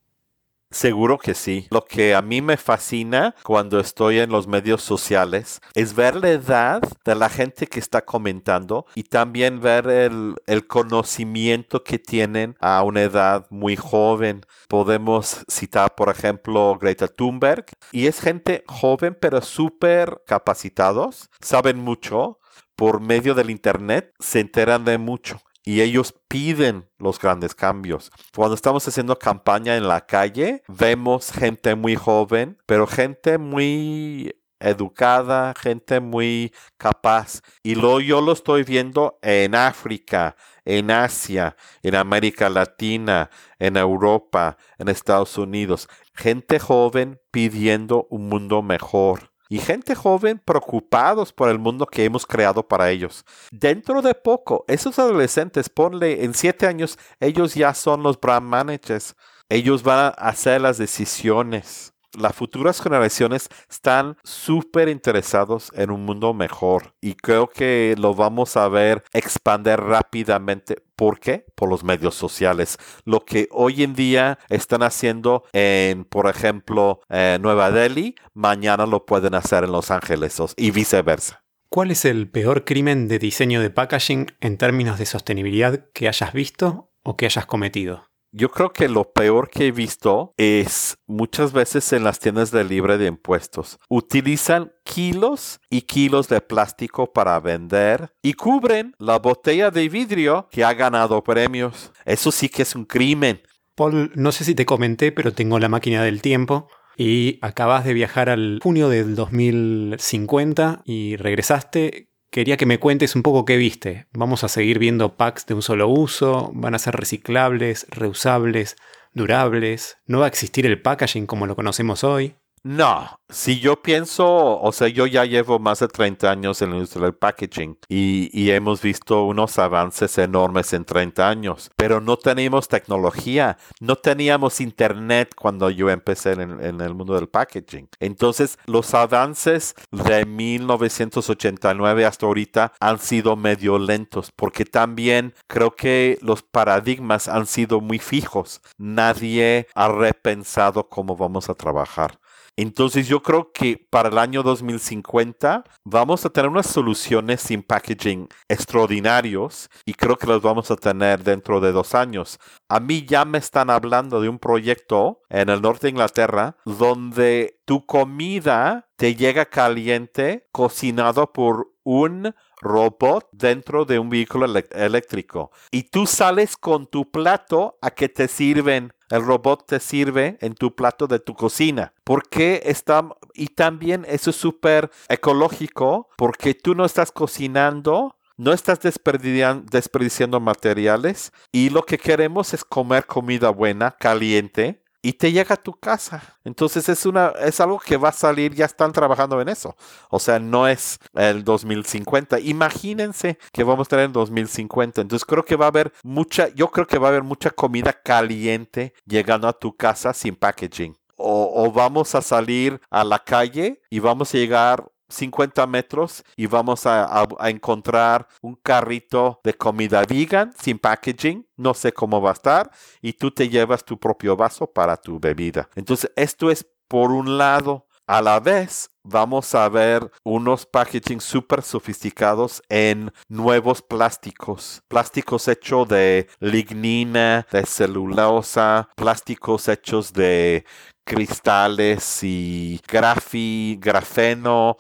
Seguro 0.72 1.18
que 1.18 1.34
sí. 1.34 1.68
Lo 1.70 1.84
que 1.84 2.16
a 2.16 2.22
mí 2.22 2.42
me 2.42 2.56
fascina 2.56 3.36
cuando 3.44 3.78
estoy 3.78 4.18
en 4.18 4.30
los 4.30 4.48
medios 4.48 4.82
sociales 4.82 5.60
es 5.74 5.94
ver 5.94 6.16
la 6.16 6.30
edad 6.30 6.82
de 7.04 7.14
la 7.14 7.28
gente 7.28 7.68
que 7.68 7.78
está 7.78 8.04
comentando 8.04 8.86
y 8.96 9.04
también 9.04 9.60
ver 9.60 9.86
el, 9.86 10.66
conocimiento 10.66 11.84
que 11.84 12.00
tienen 12.00 12.56
a 12.58 12.82
una 12.82 13.02
edad 13.02 13.46
muy 13.50 13.76
joven. 13.76 14.44
Podemos 14.68 15.44
citar, 15.48 15.94
por 15.94 16.08
ejemplo, 16.08 16.76
Greta 16.80 17.06
Thunberg 17.06 17.66
y 17.92 18.08
es 18.08 18.20
gente 18.20 18.64
joven 18.66 19.16
pero 19.20 19.42
súper 19.42 20.22
capacitados, 20.26 21.30
saben 21.40 21.78
mucho 21.78 22.39
por 22.80 23.02
medio 23.02 23.34
del 23.34 23.50
Internet 23.50 24.14
se 24.20 24.40
enteran 24.40 24.86
de 24.86 24.96
mucho 24.96 25.42
y 25.62 25.82
ellos 25.82 26.14
piden 26.28 26.88
los 26.96 27.20
grandes 27.20 27.54
cambios. 27.54 28.10
Cuando 28.34 28.54
estamos 28.54 28.88
haciendo 28.88 29.18
campaña 29.18 29.76
en 29.76 29.86
la 29.86 30.06
calle, 30.06 30.62
vemos 30.66 31.30
gente 31.30 31.74
muy 31.74 31.94
joven, 31.94 32.56
pero 32.64 32.86
gente 32.86 33.36
muy 33.36 34.34
educada, 34.60 35.52
gente 35.60 36.00
muy 36.00 36.54
capaz. 36.78 37.42
Y 37.62 37.74
lo, 37.74 38.00
yo 38.00 38.22
lo 38.22 38.32
estoy 38.32 38.64
viendo 38.64 39.18
en 39.20 39.54
África, 39.56 40.34
en 40.64 40.90
Asia, 40.90 41.56
en 41.82 41.96
América 41.96 42.48
Latina, 42.48 43.28
en 43.58 43.76
Europa, 43.76 44.56
en 44.78 44.88
Estados 44.88 45.36
Unidos. 45.36 45.86
Gente 46.14 46.58
joven 46.58 47.20
pidiendo 47.30 48.06
un 48.08 48.30
mundo 48.30 48.62
mejor 48.62 49.29
y 49.50 49.58
gente 49.58 49.94
joven 49.94 50.40
preocupados 50.42 51.32
por 51.32 51.50
el 51.50 51.58
mundo 51.58 51.84
que 51.84 52.04
hemos 52.04 52.24
creado 52.24 52.66
para 52.66 52.90
ellos. 52.90 53.26
Dentro 53.50 54.00
de 54.00 54.14
poco, 54.14 54.64
esos 54.68 54.98
adolescentes, 54.98 55.68
ponle 55.68 56.24
en 56.24 56.32
siete 56.32 56.66
años, 56.66 56.98
ellos 57.18 57.54
ya 57.54 57.74
son 57.74 58.02
los 58.04 58.18
brand 58.18 58.46
managers. 58.46 59.16
Ellos 59.48 59.82
van 59.82 59.98
a 59.98 60.08
hacer 60.08 60.60
las 60.60 60.78
decisiones 60.78 61.92
las 62.18 62.35
futuras 62.35 62.81
generaciones 62.81 63.49
están 63.70 64.16
súper 64.25 64.88
interesados 64.88 65.70
en 65.75 65.90
un 65.90 66.05
mundo 66.05 66.35
mejor 66.35 66.94
y 67.01 67.14
creo 67.14 67.49
que 67.49 67.94
lo 67.99 68.14
vamos 68.14 68.57
a 68.57 68.68
ver 68.68 69.05
expandir 69.12 69.77
rápidamente. 69.77 70.83
¿Por 70.96 71.18
qué? 71.18 71.46
Por 71.55 71.70
los 71.70 71.83
medios 71.83 72.14
sociales. 72.14 72.77
Lo 73.05 73.25
que 73.25 73.49
hoy 73.53 73.83
en 73.83 73.94
día 73.94 74.38
están 74.49 74.83
haciendo 74.83 75.44
en, 75.53 76.05
por 76.05 76.29
ejemplo, 76.29 77.01
Nueva 77.09 77.70
Delhi, 77.70 78.16
mañana 78.35 78.85
lo 78.85 79.07
pueden 79.07 79.35
hacer 79.35 79.64
en 79.64 79.73
Los 79.73 79.90
Ángeles 79.90 80.37
y 80.57 80.70
viceversa. 80.70 81.44
¿Cuál 81.70 81.92
es 81.92 82.05
el 82.05 82.29
peor 82.29 82.64
crimen 82.64 83.07
de 83.07 83.20
diseño 83.20 83.61
de 83.61 83.70
packaging 83.70 84.27
en 84.40 84.59
términos 84.59 84.99
de 84.99 85.07
sostenibilidad 85.07 85.87
que 85.94 86.09
hayas 86.09 86.33
visto 86.33 86.92
o 87.03 87.16
que 87.16 87.27
hayas 87.27 87.46
cometido? 87.46 88.10
Yo 88.32 88.50
creo 88.50 88.72
que 88.72 88.88
lo 88.88 89.12
peor 89.12 89.50
que 89.50 89.66
he 89.66 89.72
visto 89.72 90.34
es 90.36 90.96
muchas 91.08 91.52
veces 91.52 91.92
en 91.92 92.04
las 92.04 92.20
tiendas 92.20 92.52
de 92.52 92.62
libre 92.62 92.96
de 92.96 93.06
impuestos. 93.06 93.78
Utilizan 93.88 94.72
kilos 94.84 95.58
y 95.68 95.82
kilos 95.82 96.28
de 96.28 96.40
plástico 96.40 97.12
para 97.12 97.40
vender 97.40 98.14
y 98.22 98.34
cubren 98.34 98.94
la 98.98 99.18
botella 99.18 99.72
de 99.72 99.88
vidrio 99.88 100.48
que 100.52 100.62
ha 100.62 100.74
ganado 100.74 101.24
premios. 101.24 101.92
Eso 102.04 102.30
sí 102.30 102.48
que 102.48 102.62
es 102.62 102.76
un 102.76 102.84
crimen. 102.84 103.42
Paul, 103.74 104.12
no 104.14 104.30
sé 104.30 104.44
si 104.44 104.54
te 104.54 104.66
comenté, 104.66 105.10
pero 105.10 105.32
tengo 105.32 105.58
la 105.58 105.68
máquina 105.68 106.04
del 106.04 106.22
tiempo 106.22 106.68
y 106.96 107.38
acabas 107.40 107.84
de 107.84 107.94
viajar 107.94 108.28
al 108.28 108.60
junio 108.62 108.88
del 108.88 109.16
2050 109.16 110.82
y 110.84 111.16
regresaste. 111.16 112.10
Quería 112.30 112.56
que 112.56 112.66
me 112.66 112.78
cuentes 112.78 113.16
un 113.16 113.22
poco 113.22 113.44
qué 113.44 113.56
viste. 113.56 114.06
Vamos 114.12 114.44
a 114.44 114.48
seguir 114.48 114.78
viendo 114.78 115.16
packs 115.16 115.46
de 115.46 115.54
un 115.54 115.62
solo 115.62 115.88
uso, 115.88 116.52
van 116.54 116.76
a 116.76 116.78
ser 116.78 116.94
reciclables, 116.94 117.88
reusables, 117.90 118.76
durables, 119.12 119.98
no 120.06 120.20
va 120.20 120.26
a 120.26 120.28
existir 120.28 120.64
el 120.64 120.80
packaging 120.80 121.26
como 121.26 121.46
lo 121.46 121.56
conocemos 121.56 122.04
hoy. 122.04 122.36
No, 122.62 123.18
si 123.31 123.59
yo 123.59 123.81
pienso, 123.81 124.61
o 124.61 124.70
sea, 124.73 124.88
yo 124.88 125.07
ya 125.07 125.25
llevo 125.25 125.59
más 125.59 125.81
de 125.81 125.88
30 125.88 126.31
años 126.31 126.61
en 126.61 126.68
la 126.68 126.77
industria 126.77 127.05
del 127.05 127.14
packaging 127.14 127.79
y, 127.88 128.51
hemos 128.51 128.83
visto 128.83 129.25
unos 129.25 129.59
avances 129.59 130.18
enormes 130.18 130.75
en 130.75 130.85
30 130.85 131.27
años, 131.27 131.70
pero 131.77 132.03
no 132.03 132.18
teníamos 132.18 132.68
tecnología, 132.68 133.57
no 133.81 133.96
teníamos 133.96 134.61
internet 134.61 135.33
cuando 135.35 135.70
yo 135.70 135.88
empecé 135.88 136.33
en, 136.33 136.62
en 136.62 136.81
el 136.83 136.94
mundo 136.94 137.14
del 137.14 137.29
packaging. 137.29 137.88
Entonces, 137.99 138.59
los 138.66 138.92
avances 138.92 139.75
de 139.90 140.27
1989 140.27 142.05
hasta 142.05 142.27
ahorita 142.27 142.73
han 142.79 142.99
sido 142.99 143.37
medio 143.37 143.79
lentos 143.79 144.33
porque 144.37 144.66
también 144.66 145.33
creo 145.46 145.75
que 145.77 146.18
los 146.20 146.42
paradigmas 146.42 147.27
han 147.27 147.46
sido 147.46 147.81
muy 147.81 148.01
fijos. 148.01 148.61
Nadie 148.77 149.66
ha 149.75 149.88
repensado 149.88 150.88
cómo 150.90 151.16
vamos 151.16 151.49
a 151.49 151.55
trabajar. 151.55 152.19
Entonces 152.56 153.08
yo 153.08 153.22
creo 153.22 153.52
que 153.52 153.86
para 153.90 154.08
el 154.08 154.18
año 154.18 154.42
2050 154.42 155.64
vamos 155.84 156.24
a 156.24 156.30
tener 156.30 156.50
unas 156.50 156.66
soluciones 156.66 157.40
sin 157.40 157.62
packaging 157.62 158.28
extraordinarios 158.48 159.68
y 159.84 159.94
creo 159.94 160.16
que 160.16 160.26
las 160.26 160.42
vamos 160.42 160.70
a 160.70 160.76
tener 160.76 161.22
dentro 161.22 161.60
de 161.60 161.72
dos 161.72 161.94
años. 161.94 162.38
A 162.68 162.80
mí 162.80 163.04
ya 163.06 163.24
me 163.24 163.38
están 163.38 163.70
hablando 163.70 164.20
de 164.20 164.28
un 164.28 164.38
proyecto 164.38 165.22
en 165.28 165.48
el 165.48 165.62
norte 165.62 165.86
de 165.86 165.90
Inglaterra 165.90 166.56
donde 166.64 167.60
tu 167.64 167.86
comida 167.86 168.88
te 168.96 169.14
llega 169.14 169.46
caliente 169.46 170.48
cocinado 170.52 171.32
por 171.32 171.68
un 171.84 172.34
robot 172.60 173.28
dentro 173.32 173.84
de 173.84 173.98
un 173.98 174.10
vehículo 174.10 174.46
eléctrico 174.72 175.50
y 175.70 175.84
tú 175.84 176.06
sales 176.06 176.56
con 176.56 176.86
tu 176.86 177.10
plato 177.10 177.78
a 177.80 177.90
que 177.90 178.08
te 178.08 178.28
sirven 178.28 178.92
el 179.11 179.25
robot 179.25 179.66
te 179.66 179.81
sirve 179.81 180.38
en 180.40 180.55
tu 180.55 180.75
plato 180.75 181.07
de 181.07 181.18
tu 181.18 181.35
cocina. 181.35 181.92
Porque 182.05 182.62
está, 182.64 183.09
y 183.35 183.49
también 183.49 184.07
eso 184.09 184.31
es 184.31 184.37
súper 184.37 184.90
ecológico, 185.09 186.09
porque 186.16 186.55
tú 186.55 186.75
no 186.75 186.85
estás 186.85 187.12
cocinando 187.12 188.16
no 188.40 188.55
estás 188.55 188.81
desperdiciando 188.81 190.40
materiales 190.40 191.31
y 191.53 191.68
lo 191.68 191.83
que 191.83 191.99
queremos 191.99 192.55
es 192.55 192.64
comer 192.64 193.05
comida 193.05 193.51
buena, 193.51 193.90
caliente, 193.90 194.83
y 195.02 195.14
te 195.14 195.32
llega 195.32 195.54
a 195.54 195.62
tu 195.62 195.72
casa. 195.72 196.38
Entonces 196.44 196.88
es 196.88 197.06
una 197.06 197.28
es 197.40 197.60
algo 197.60 197.78
que 197.78 197.96
va 197.96 198.10
a 198.10 198.12
salir, 198.12 198.54
ya 198.54 198.66
están 198.66 198.92
trabajando 198.92 199.40
en 199.40 199.48
eso. 199.48 199.76
O 200.10 200.18
sea, 200.18 200.38
no 200.38 200.68
es 200.68 200.98
el 201.14 201.44
2050. 201.44 202.40
Imagínense 202.40 203.38
que 203.52 203.64
vamos 203.64 203.88
a 203.88 203.90
tener 203.90 204.06
el 204.06 204.12
2050. 204.12 205.00
Entonces 205.00 205.24
creo 205.24 205.44
que 205.44 205.56
va 205.56 205.66
a 205.66 205.68
haber 205.68 205.92
mucha 206.02 206.48
yo 206.48 206.70
creo 206.70 206.86
que 206.86 206.98
va 206.98 207.08
a 207.08 207.10
haber 207.10 207.22
mucha 207.22 207.50
comida 207.50 207.92
caliente 207.92 208.94
llegando 209.06 209.48
a 209.48 209.52
tu 209.52 209.76
casa 209.76 210.12
sin 210.12 210.36
packaging. 210.36 210.96
O, 211.16 211.64
o 211.64 211.70
vamos 211.70 212.14
a 212.14 212.22
salir 212.22 212.80
a 212.90 213.04
la 213.04 213.18
calle 213.18 213.82
y 213.90 213.98
vamos 213.98 214.34
a 214.34 214.38
llegar 214.38 214.90
50 215.11 215.66
metros 215.66 216.25
y 216.37 216.46
vamos 216.46 216.87
a, 216.87 217.27
encontrar 217.44 218.29
un 218.40 218.55
carrito 218.57 219.40
de 219.44 219.55
comida 219.55 220.03
vegan 220.09 220.53
sin 220.59 220.79
packaging. 220.79 221.46
No 221.57 221.75
sé 221.75 221.92
cómo 221.92 222.20
va 222.20 222.31
a 222.31 222.35
estar. 222.35 222.70
Y 223.03 223.14
tú 223.14 223.31
te 223.31 223.49
llevas 223.49 223.85
tu 223.85 223.99
propio 223.99 224.37
vaso 224.37 224.66
para 224.73 224.96
tu 224.96 225.18
bebida. 225.18 225.68
Entonces, 225.75 226.11
esto 226.16 226.51
es 226.51 226.66
por 226.88 227.12
un 227.12 227.38
lado. 227.38 227.87
A 228.07 228.23
la 228.23 228.40
vez, 228.40 228.90
vamos 229.02 229.54
a 229.54 229.68
ver 229.68 230.10
unos 230.24 230.66
packaging 230.66 231.20
súper 231.20 231.62
sofisticados 231.62 232.62
en 232.68 233.12
nuevos 233.28 233.82
plásticos. 233.82 234.82
Plásticos 234.88 235.48
hechos 235.48 235.88
de 235.88 236.28
lignina, 236.40 237.46
de 237.50 237.64
celulosa, 237.66 238.88
plásticos 238.96 239.68
hechos 239.68 240.12
de 240.12 240.64
cristales 241.04 242.22
y 242.22 242.80
grafi, 242.86 243.78
grafeno, 243.80 244.76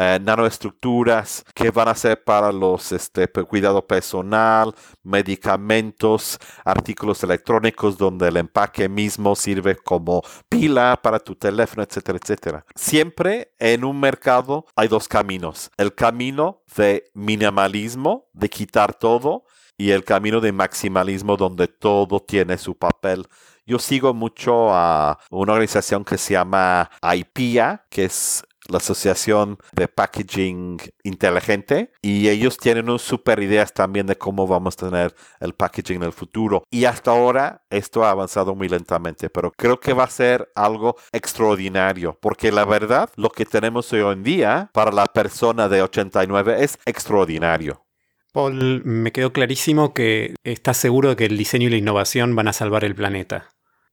eh, 0.00 0.20
nanoestructuras 0.22 1.44
que 1.54 1.72
van 1.72 1.88
a 1.88 1.94
ser 1.96 2.22
para 2.22 2.52
los 2.52 2.92
este, 2.92 3.26
cuidado 3.26 3.84
personal, 3.84 4.72
medicamentos, 5.02 6.38
artículos 6.64 7.24
electrónicos 7.24 7.98
donde 7.98 8.28
el 8.28 8.36
empaque 8.36 8.88
mismo 8.88 9.34
sirve 9.34 9.74
como 9.74 10.22
pila 10.48 11.00
para 11.02 11.18
tu 11.18 11.34
teléfono, 11.34 11.82
etcétera, 11.82 12.18
etcétera. 12.22 12.64
Siempre 12.76 13.52
en 13.58 13.84
un 13.84 13.98
mercado 13.98 14.66
hay 14.76 14.86
dos 14.86 15.08
caminos. 15.08 15.72
El 15.76 15.92
camino 15.96 16.62
de 16.76 17.10
minimalismo, 17.14 18.28
de 18.32 18.48
quitar 18.48 18.94
todo, 18.94 19.44
y 19.76 19.90
el 19.90 20.04
camino 20.04 20.40
de 20.40 20.52
maximalismo 20.52 21.36
donde 21.36 21.66
todo 21.66 22.20
tiene 22.20 22.56
su 22.58 22.76
papel 22.76 23.26
yo 23.68 23.78
sigo 23.78 24.14
mucho 24.14 24.72
a 24.72 25.18
una 25.28 25.52
organización 25.52 26.02
que 26.02 26.16
se 26.16 26.32
llama 26.32 26.90
IPIA, 27.02 27.84
que 27.90 28.06
es 28.06 28.42
la 28.68 28.78
Asociación 28.78 29.58
de 29.72 29.88
Packaging 29.88 30.78
Inteligente 31.02 31.92
y 32.02 32.28
ellos 32.28 32.58
tienen 32.58 32.88
unas 32.88 33.02
super 33.02 33.40
ideas 33.40 33.72
también 33.72 34.06
de 34.06 34.16
cómo 34.16 34.46
vamos 34.46 34.74
a 34.74 34.88
tener 34.88 35.14
el 35.40 35.54
packaging 35.54 35.96
en 35.96 36.02
el 36.04 36.12
futuro. 36.12 36.64
Y 36.70 36.84
hasta 36.84 37.10
ahora 37.10 37.64
esto 37.70 38.04
ha 38.04 38.10
avanzado 38.10 38.54
muy 38.54 38.68
lentamente, 38.68 39.30
pero 39.30 39.52
creo 39.52 39.80
que 39.80 39.92
va 39.92 40.04
a 40.04 40.10
ser 40.10 40.50
algo 40.54 40.96
extraordinario, 41.12 42.18
porque 42.20 42.52
la 42.52 42.64
verdad, 42.64 43.10
lo 43.16 43.30
que 43.30 43.44
tenemos 43.44 43.92
hoy 43.92 44.00
en 44.12 44.22
día 44.22 44.70
para 44.72 44.92
la 44.92 45.06
persona 45.06 45.68
de 45.68 45.82
89 45.82 46.56
es 46.62 46.78
extraordinario. 46.84 47.84
Paul, 48.32 48.84
me 48.84 49.10
quedó 49.10 49.32
clarísimo 49.32 49.94
que 49.94 50.34
estás 50.44 50.76
seguro 50.76 51.08
de 51.08 51.16
que 51.16 51.24
el 51.24 51.38
diseño 51.38 51.68
y 51.68 51.70
la 51.70 51.76
innovación 51.78 52.36
van 52.36 52.48
a 52.48 52.52
salvar 52.52 52.84
el 52.84 52.94
planeta. 52.94 53.48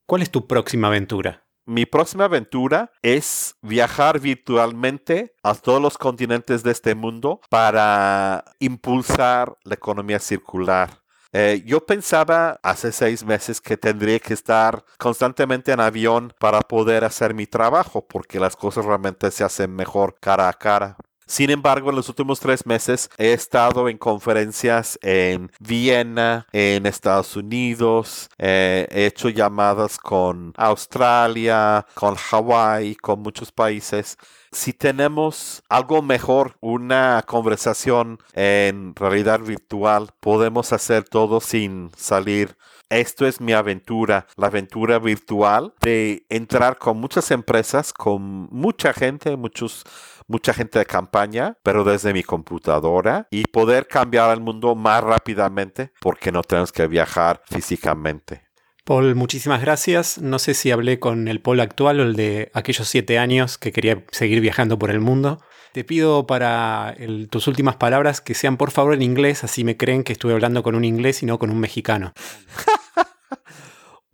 ¿Cuál 0.06 0.22
es 0.22 0.30
tu 0.30 0.46
próxima 0.46 0.88
aventura? 0.88 1.45
Mi 1.68 1.88
próxima 1.88 2.26
aventura 2.26 2.92
es 3.02 3.56
viajar 3.64 4.20
virtualmente 4.20 5.34
a 5.42 5.56
todos 5.56 5.82
los 5.82 5.98
continentes 5.98 6.62
de 6.62 6.72
este 6.72 6.94
mundo 6.94 7.42
para 7.50 8.46
impulsar 8.60 9.58
la 9.64 9.74
economía 9.74 10.20
circular. 10.20 11.02
Eh, 11.32 11.64
yo 11.66 11.84
pensaba 11.84 12.60
hace 12.62 12.92
seis 12.92 13.26
meses 13.26 13.60
que 13.60 13.78
tendría 13.78 14.20
que 14.20 14.36
estar 14.36 14.86
constantemente 15.00 15.72
en 15.72 15.80
avión 15.80 16.34
para 16.40 16.62
poder 16.62 17.04
hacer 17.04 17.34
mi 17.34 17.48
trabajo, 17.48 18.06
porque 18.08 18.40
las 18.40 18.56
cosas 18.56 18.86
realmente 18.86 19.32
se 19.32 19.44
hacen 19.44 19.76
mejor 19.76 20.18
cara 20.22 20.48
a 20.48 20.54
cara. 20.54 20.98
Sin 21.28 21.50
embargo, 21.50 21.90
en 21.90 21.96
los 21.96 22.08
últimos 22.08 22.40
tres 22.40 22.68
meses 22.68 23.10
he 23.18 23.34
estado 23.34 23.90
en 23.90 23.98
conferencias 23.98 25.00
en 25.02 25.52
Viena, 25.60 26.46
en 26.52 26.86
Estados 26.86 27.36
Unidos, 27.36 28.30
eh, 28.38 28.88
he 28.92 29.08
hecho 29.08 29.30
llamadas 29.30 29.98
con 29.98 30.54
Australia, 30.56 31.88
con 31.96 32.14
Hawái, 32.16 32.96
con 32.96 33.22
muchos 33.22 33.52
países. 33.52 34.18
Si 34.52 34.72
tenemos 34.72 35.64
algo 35.68 36.04
mejor, 36.04 36.58
una 36.62 37.24
conversación 37.26 38.20
en 38.34 38.96
realidad 38.96 39.40
virtual, 39.40 40.12
podemos 40.20 40.74
hacer 40.74 41.06
todo 41.10 41.42
sin 41.42 41.90
salir 41.98 42.56
esto 42.90 43.26
es 43.26 43.42
mi 43.42 43.54
aventura, 43.54 44.28
la 44.38 44.48
aventura 44.48 45.00
virtual 45.00 45.74
de 45.82 46.26
entrar 46.30 46.78
con 46.78 46.98
muchas 46.98 47.32
empresas, 47.32 47.94
con 47.94 48.48
mucha 48.52 48.94
gente, 48.94 49.36
muchos 49.36 49.84
mucha 50.28 50.54
gente 50.54 50.80
de 50.80 50.86
campaña, 50.86 51.58
pero 51.64 51.84
desde 51.84 52.14
mi 52.14 52.24
computadora 52.24 53.28
y 53.30 53.44
poder 53.46 53.88
cambiar 53.88 54.34
el 54.34 54.42
mundo 54.42 54.76
más 54.76 55.04
rápidamente 55.04 55.92
porque 56.02 56.32
no 56.32 56.42
tenemos 56.42 56.72
que 56.72 56.88
viajar 56.88 57.42
físicamente. 57.46 58.44
Paul, 58.84 59.16
muchísimas 59.16 59.62
gracias. 59.62 60.20
No 60.20 60.38
sé 60.38 60.54
si 60.54 60.70
hablé 60.70 61.00
con 61.00 61.28
el 61.28 61.42
Paul 61.42 61.60
actual 61.60 62.00
o 62.00 62.04
el 62.04 62.16
de 62.16 62.52
aquellos 62.54 62.88
siete 62.88 63.18
años 63.18 63.58
que 63.58 63.72
quería 63.72 64.04
seguir 64.12 64.42
viajando 64.42 64.78
por 64.78 64.92
el 64.92 65.00
mundo. 65.00 65.40
Te 65.76 65.84
pido 65.84 66.26
para 66.26 66.96
tus 67.30 67.50
últimas 67.50 67.76
palabras 67.76 68.22
que 68.22 68.34
sean 68.34 68.56
por 68.56 68.72
favor 68.72 68.94
en 68.94 69.02
inglés, 69.02 69.44
así 69.44 69.66
me 69.66 69.76
creen 69.76 70.06
que 70.06 70.14
estuve 70.14 70.32
hablando 70.32 70.64
con 70.64 70.74
un 70.74 70.86
inglés 70.86 71.22
y 71.22 71.26
no 71.26 71.38
con 71.38 71.50
un 71.50 71.60
mexicano. 71.60 72.14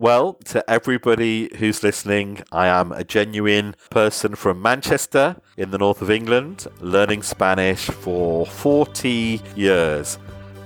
Well, 0.00 0.38
to 0.52 0.64
everybody 0.66 1.48
who's 1.60 1.84
listening, 1.84 2.38
I 2.50 2.66
am 2.66 2.90
a 2.90 3.04
genuine 3.04 3.76
person 3.90 4.34
from 4.34 4.60
Manchester 4.60 5.36
in 5.56 5.70
the 5.70 5.78
north 5.78 6.02
of 6.02 6.10
England, 6.10 6.66
learning 6.80 7.22
Spanish 7.22 7.88
for 7.88 8.44
40 8.44 9.40
years. 9.54 10.18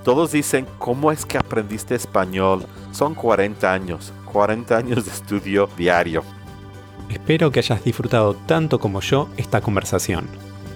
Todos 0.02 0.32
dicen, 0.32 0.66
¿cómo 0.78 1.12
es 1.12 1.26
que 1.26 1.37
aprendiste 1.37 1.94
español? 1.94 2.64
Son 2.92 3.14
40 3.14 3.70
años, 3.70 4.14
40 4.32 4.74
años 4.74 5.04
de 5.04 5.11
estudio 5.11 5.68
diario. 5.76 6.24
Espero 7.11 7.50
que 7.50 7.59
hayas 7.59 7.85
disfrutado 7.85 8.35
tanto 8.46 8.78
como 8.78 9.02
yo 9.02 9.28
esta 9.37 9.61
conversación. 9.61 10.45